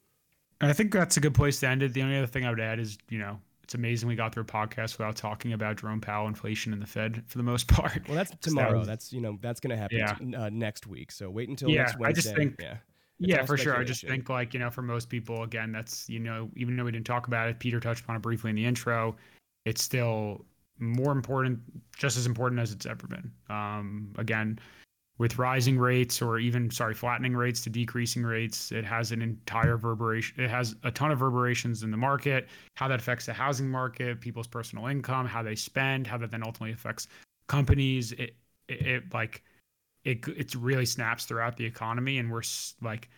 I 0.60 0.72
think 0.72 0.92
that's 0.92 1.16
a 1.16 1.20
good 1.20 1.34
place 1.34 1.58
to 1.60 1.68
end 1.68 1.82
it. 1.82 1.92
The 1.92 2.02
only 2.02 2.16
other 2.16 2.26
thing 2.26 2.44
I 2.44 2.50
would 2.50 2.60
add 2.60 2.78
is, 2.78 2.96
you 3.10 3.18
know, 3.18 3.40
it's 3.62 3.74
amazing 3.74 4.08
we 4.08 4.16
got 4.16 4.34
through 4.34 4.42
a 4.42 4.46
podcast 4.46 4.98
without 4.98 5.16
talking 5.16 5.52
about 5.52 5.76
Jerome 5.76 6.00
Powell, 6.00 6.26
inflation, 6.26 6.72
and 6.72 6.82
the 6.82 6.86
Fed 6.86 7.22
for 7.26 7.38
the 7.38 7.44
most 7.44 7.68
part. 7.72 8.06
Well, 8.08 8.16
that's 8.16 8.32
tomorrow. 8.40 8.72
That 8.72 8.78
was, 8.78 8.86
that's 8.88 9.12
you 9.12 9.20
know 9.20 9.38
that's 9.40 9.60
going 9.60 9.70
to 9.70 9.76
happen 9.76 9.98
yeah. 9.98 10.14
t- 10.14 10.34
uh, 10.34 10.50
next 10.50 10.86
week. 10.86 11.12
So 11.12 11.30
wait 11.30 11.48
until 11.48 11.68
yeah, 11.70 11.82
next 11.82 11.98
Wednesday. 11.98 12.20
I 12.20 12.22
just 12.22 12.36
think 12.36 12.60
yeah. 12.60 12.76
yeah, 13.18 13.44
for 13.44 13.56
sure. 13.56 13.76
I 13.76 13.84
just 13.84 14.06
think 14.06 14.28
like 14.28 14.54
you 14.54 14.60
know, 14.60 14.70
for 14.70 14.82
most 14.82 15.08
people, 15.08 15.42
again, 15.42 15.72
that's 15.72 16.08
you 16.08 16.18
know, 16.18 16.50
even 16.56 16.76
though 16.76 16.84
we 16.84 16.92
didn't 16.92 17.06
talk 17.06 17.26
about 17.26 17.48
it, 17.48 17.58
Peter 17.58 17.80
touched 17.80 18.04
upon 18.04 18.16
it 18.16 18.22
briefly 18.22 18.50
in 18.50 18.56
the 18.56 18.64
intro. 18.64 19.16
It's 19.64 19.82
still 19.82 20.44
more 20.78 21.12
important, 21.12 21.60
just 21.96 22.16
as 22.16 22.26
important 22.26 22.60
as 22.60 22.72
it's 22.72 22.86
ever 22.86 23.06
been. 23.06 23.30
Um, 23.48 24.12
again, 24.18 24.58
with 25.18 25.38
rising 25.38 25.78
rates 25.78 26.22
or 26.22 26.38
even 26.38 26.70
sorry 26.70 26.94
flattening 26.94 27.36
rates 27.36 27.62
to 27.62 27.70
decreasing 27.70 28.22
rates. 28.22 28.72
It 28.72 28.84
has 28.84 29.12
an 29.12 29.22
entire 29.22 29.76
reverberation 29.76 30.40
it 30.42 30.50
has 30.50 30.74
a 30.82 30.90
ton 30.90 31.10
of 31.10 31.20
reverberations 31.20 31.82
in 31.82 31.90
the 31.90 31.96
market 31.96 32.48
how 32.74 32.88
that 32.88 32.98
affects 32.98 33.26
the 33.26 33.32
housing 33.32 33.68
market 33.68 34.20
people's 34.20 34.46
personal 34.46 34.86
income 34.86 35.26
how 35.26 35.42
they 35.42 35.54
spend 35.54 36.06
how 36.06 36.18
that 36.18 36.30
then 36.30 36.42
ultimately 36.42 36.72
affects 36.72 37.08
companies. 37.46 38.12
It 38.12 38.34
it, 38.68 38.86
it 38.86 39.14
like 39.14 39.42
it 40.04 40.26
it 40.28 40.54
really 40.54 40.86
snaps 40.86 41.24
throughout 41.24 41.56
the 41.56 41.64
economy 41.64 42.18
and 42.18 42.30
we're 42.30 42.42
like 42.80 43.08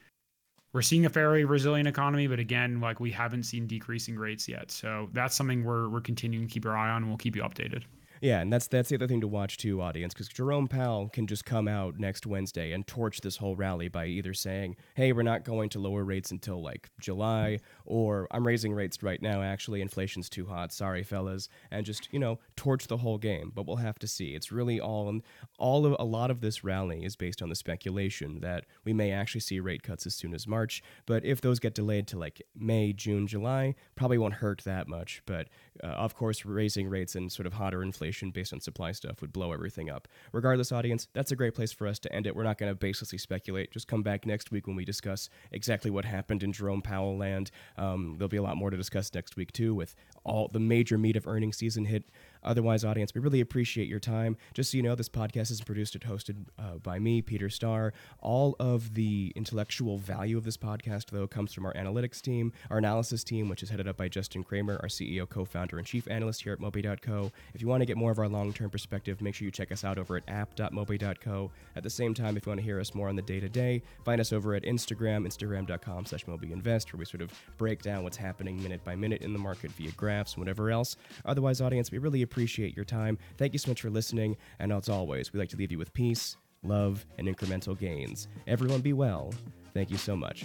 we're 0.73 0.83
seeing 0.83 1.07
a 1.07 1.11
fairly 1.11 1.45
resilient 1.45 1.89
economy 1.89 2.27
but 2.27 2.41
again 2.41 2.81
like 2.81 2.99
we 2.99 3.11
haven't 3.11 3.45
seen 3.45 3.67
decreasing 3.67 4.17
rates 4.17 4.49
yet. 4.49 4.71
So 4.71 5.09
that's 5.13 5.37
something 5.37 5.65
we're 5.65 5.89
we're 5.89 6.01
continuing 6.01 6.49
to 6.49 6.53
keep 6.53 6.67
our 6.67 6.77
eye 6.77 6.91
on 6.91 7.03
and 7.03 7.09
we'll 7.09 7.19
keep 7.19 7.37
you 7.37 7.43
updated 7.43 7.85
Yeah, 8.25 8.41
and 8.41 8.51
that's 8.51 8.69
that's 8.69 8.89
the 8.89 8.95
other 8.95 9.07
thing 9.07 9.21
to 9.21 9.29
watch 9.29 9.59
too, 9.59 9.83
audience, 9.83 10.15
because 10.15 10.29
Jerome 10.29 10.67
Powell 10.67 11.11
can 11.11 11.27
just 11.27 11.45
come 11.45 11.69
out 11.69 11.99
next 11.99 12.25
Wednesday 12.25 12.73
and 12.73 12.87
torch 12.87 13.21
this 13.21 13.37
whole 13.37 13.55
rally 13.55 13.89
by 13.89 14.07
either 14.07 14.33
saying, 14.33 14.77
"Hey, 14.95 15.13
we're 15.13 15.21
not 15.21 15.45
going 15.45 15.69
to 15.69 15.79
lower 15.79 16.05
rates 16.05 16.31
until 16.31 16.63
like 16.63 16.89
July," 16.99 17.59
or 17.85 18.27
"I'm 18.31 18.47
raising 18.47 18.73
rates 18.73 19.03
right 19.03 19.21
now. 19.21 19.43
Actually, 19.43 19.83
inflation's 19.83 20.31
too 20.31 20.47
hot. 20.47 20.73
Sorry, 20.73 21.03
fellas," 21.03 21.51
and 21.71 21.85
just 21.85 22.11
you 22.15 22.19
know 22.19 22.39
torch 22.57 22.87
the 22.87 22.97
whole 22.97 23.19
game. 23.19 23.53
But 23.55 23.67
we'll 23.67 23.77
have 23.77 23.99
to 23.99 24.09
see. 24.09 24.35
It's 24.35 24.51
really 24.51 24.81
all 24.81 25.21
all 25.59 25.85
of 25.85 25.95
a 25.99 26.05
lot 26.05 26.31
of 26.31 26.41
this 26.41 26.65
rally 26.65 27.05
is 27.05 27.17
based 27.17 27.43
on 27.43 27.51
the 27.51 27.55
speculation 27.55 28.41
that 28.41 28.65
we 28.87 28.95
may 28.95 29.13
actually 29.13 29.43
see 29.43 29.61
rate 29.61 29.83
cuts 29.83 30.07
as 30.07 30.15
soon 30.15 30.33
as 30.33 30.47
March. 30.47 30.83
But 31.05 31.27
if 31.27 31.43
those 31.43 31.59
get 31.59 31.75
delayed 31.75 32.07
to 32.07 32.19
like 32.19 32.41
May, 32.57 32.95
June, 32.95 33.27
July, 33.27 33.75
probably 33.97 34.17
won't 34.17 34.33
hurt 34.33 34.63
that 34.65 34.89
much. 34.89 35.21
But 35.27 35.49
uh, 35.83 35.89
of 35.89 36.15
course, 36.15 36.45
raising 36.45 36.89
rates 36.89 37.15
and 37.15 37.31
sort 37.33 37.47
of 37.47 37.55
hotter 37.55 37.83
inflation 37.83 38.31
based 38.31 38.53
on 38.53 38.61
supply 38.61 38.93
stuff 38.93 39.21
would 39.21 39.33
blow 39.33 39.53
everything 39.53 39.91
up. 39.91 40.07
Regardless, 40.33 40.73
audience, 40.73 41.09
that's 41.13 41.33
a 41.33 41.37
great 41.37 41.55
place 41.55 41.73
for 41.73 41.87
us 41.87 41.99
to 42.01 42.13
end 42.13 42.27
it. 42.27 42.37
We're 42.37 42.45
not 42.45 42.59
going 42.59 42.75
to 42.75 42.79
baselessly 42.79 43.21
speculate. 43.21 43.73
Just 43.73 43.89
come 43.89 44.03
back 44.03 44.27
next 44.27 44.51
week 44.51 44.67
when 44.67 44.77
we 44.77 44.85
discuss 44.85 45.29
exactly 45.53 45.91
what 45.91 46.05
happened 46.05 46.43
in 46.43 46.53
Jerome 46.53 46.83
Powell 46.83 47.17
land. 47.17 47.51
Um, 47.77 48.15
there'll 48.17 48.29
be 48.29 48.37
a 48.37 48.43
lot 48.43 48.57
more 48.57 48.71
to 48.71 48.77
discuss 48.77 49.13
next 49.15 49.37
week, 49.37 49.53
too, 49.53 49.75
with 49.75 49.95
all 50.25 50.49
the 50.49 50.61
major 50.61 50.97
meat 50.97 51.17
of 51.17 51.27
earnings 51.27 51.57
season 51.57 51.85
hit. 51.87 52.05
Otherwise, 52.45 52.85
audience, 52.85 53.15
we 53.15 53.21
really 53.21 53.41
appreciate 53.41 53.89
your 53.89 53.99
time. 53.99 54.37
Just 54.53 54.71
so 54.71 54.77
you 54.77 54.83
know, 54.83 54.95
this 54.95 55.09
podcast 55.09 55.51
is 55.51 55.61
produced 55.61 55.95
and 55.95 56.05
hosted 56.05 56.37
uh, 56.59 56.77
by 56.83 56.99
me, 56.99 57.23
Peter 57.23 57.49
Starr. 57.49 57.93
All 58.21 58.55
of 58.61 58.95
the 58.95 59.33
intellectual 59.35 59.99
value 59.99 60.37
of 60.37 60.45
this 60.45 60.57
podcast, 60.57 61.07
though, 61.11 61.27
comes 61.27 61.53
from 61.53 61.67
our 61.67 61.73
analytics 61.75 62.21
team, 62.21 62.53
our 62.71 62.79
analysis 62.79 63.25
team, 63.25 63.49
which 63.49 63.63
is 63.63 63.71
headed 63.71 63.89
up 63.89 63.97
by 63.97 64.09
Justin 64.09 64.45
Kramer, 64.45 64.79
our 64.83 64.89
CEO, 64.89 65.29
co 65.29 65.45
founder, 65.45 65.79
and 65.79 65.87
chief 65.87 66.09
analyst 66.09 66.43
here 66.43 66.53
at 66.53 66.61
Moby.co. 66.61 67.33
If 67.55 67.63
you 67.63 67.69
want 67.69 67.81
to 67.81 67.87
get 67.87 67.97
more 67.97 68.11
of 68.11 68.19
our 68.19 68.29
long 68.29 68.53
term 68.53 68.71
perspective, 68.71 69.21
make 69.21 69.35
sure 69.35 69.47
you 69.47 69.51
check 69.51 69.73
us 69.73 69.85
out 69.85 69.99
over 69.99 70.17
at 70.17 70.23
app.moby.co. 70.29 71.51
At 71.77 71.83
the 71.83 71.91
same 71.91 72.15
time, 72.15 72.37
if 72.37 72.47
you 72.47 72.51
want 72.51 72.61
to 72.61 72.65
hear 72.65 72.79
us 72.79 72.95
more 72.95 73.09
on 73.09 73.17
the 73.17 73.23
day 73.23 73.41
to 73.41 73.49
day, 73.49 73.83
find 74.05 74.21
us 74.21 74.33
over 74.33 74.55
at 74.55 74.63
Instagram, 74.63 75.27
instagram.com 75.27 76.07
slash 76.07 76.25
mobyinvest, 76.27 76.93
where 76.93 76.99
we 76.99 77.05
sort 77.05 77.23
of 77.23 77.33
break 77.57 77.83
down 77.83 78.05
what's 78.05 78.17
happening 78.17 78.63
minute 78.63 78.85
by 78.85 78.95
minute 78.95 79.23
in 79.23 79.33
the 79.33 79.39
market 79.39 79.71
via 79.73 79.91
graphs 79.93 80.37
whatever 80.37 80.71
else. 80.71 80.97
Otherwise, 81.25 81.61
audience, 81.61 81.91
we 81.91 81.99
really 81.99 82.23
appreciate 82.35 82.75
your 82.75 82.85
time. 82.85 83.17
Thank 83.39 83.53
you 83.53 83.61
so 83.61 83.71
much 83.71 83.81
for 83.81 83.91
listening. 83.91 84.37
And 84.59 84.73
as 84.73 84.89
always, 84.89 85.33
we 85.33 85.39
like 85.39 85.51
to 85.51 85.57
leave 85.57 85.71
you 85.71 85.79
with 85.79 85.93
peace, 85.93 86.37
love, 86.65 87.07
and 87.17 87.29
incremental 87.29 87.79
gains. 87.79 88.27
Everyone 88.49 88.81
be 88.81 88.93
well. 88.93 89.33
Thank 89.73 89.89
you 89.89 89.99
so 89.99 90.17
much. 90.17 90.45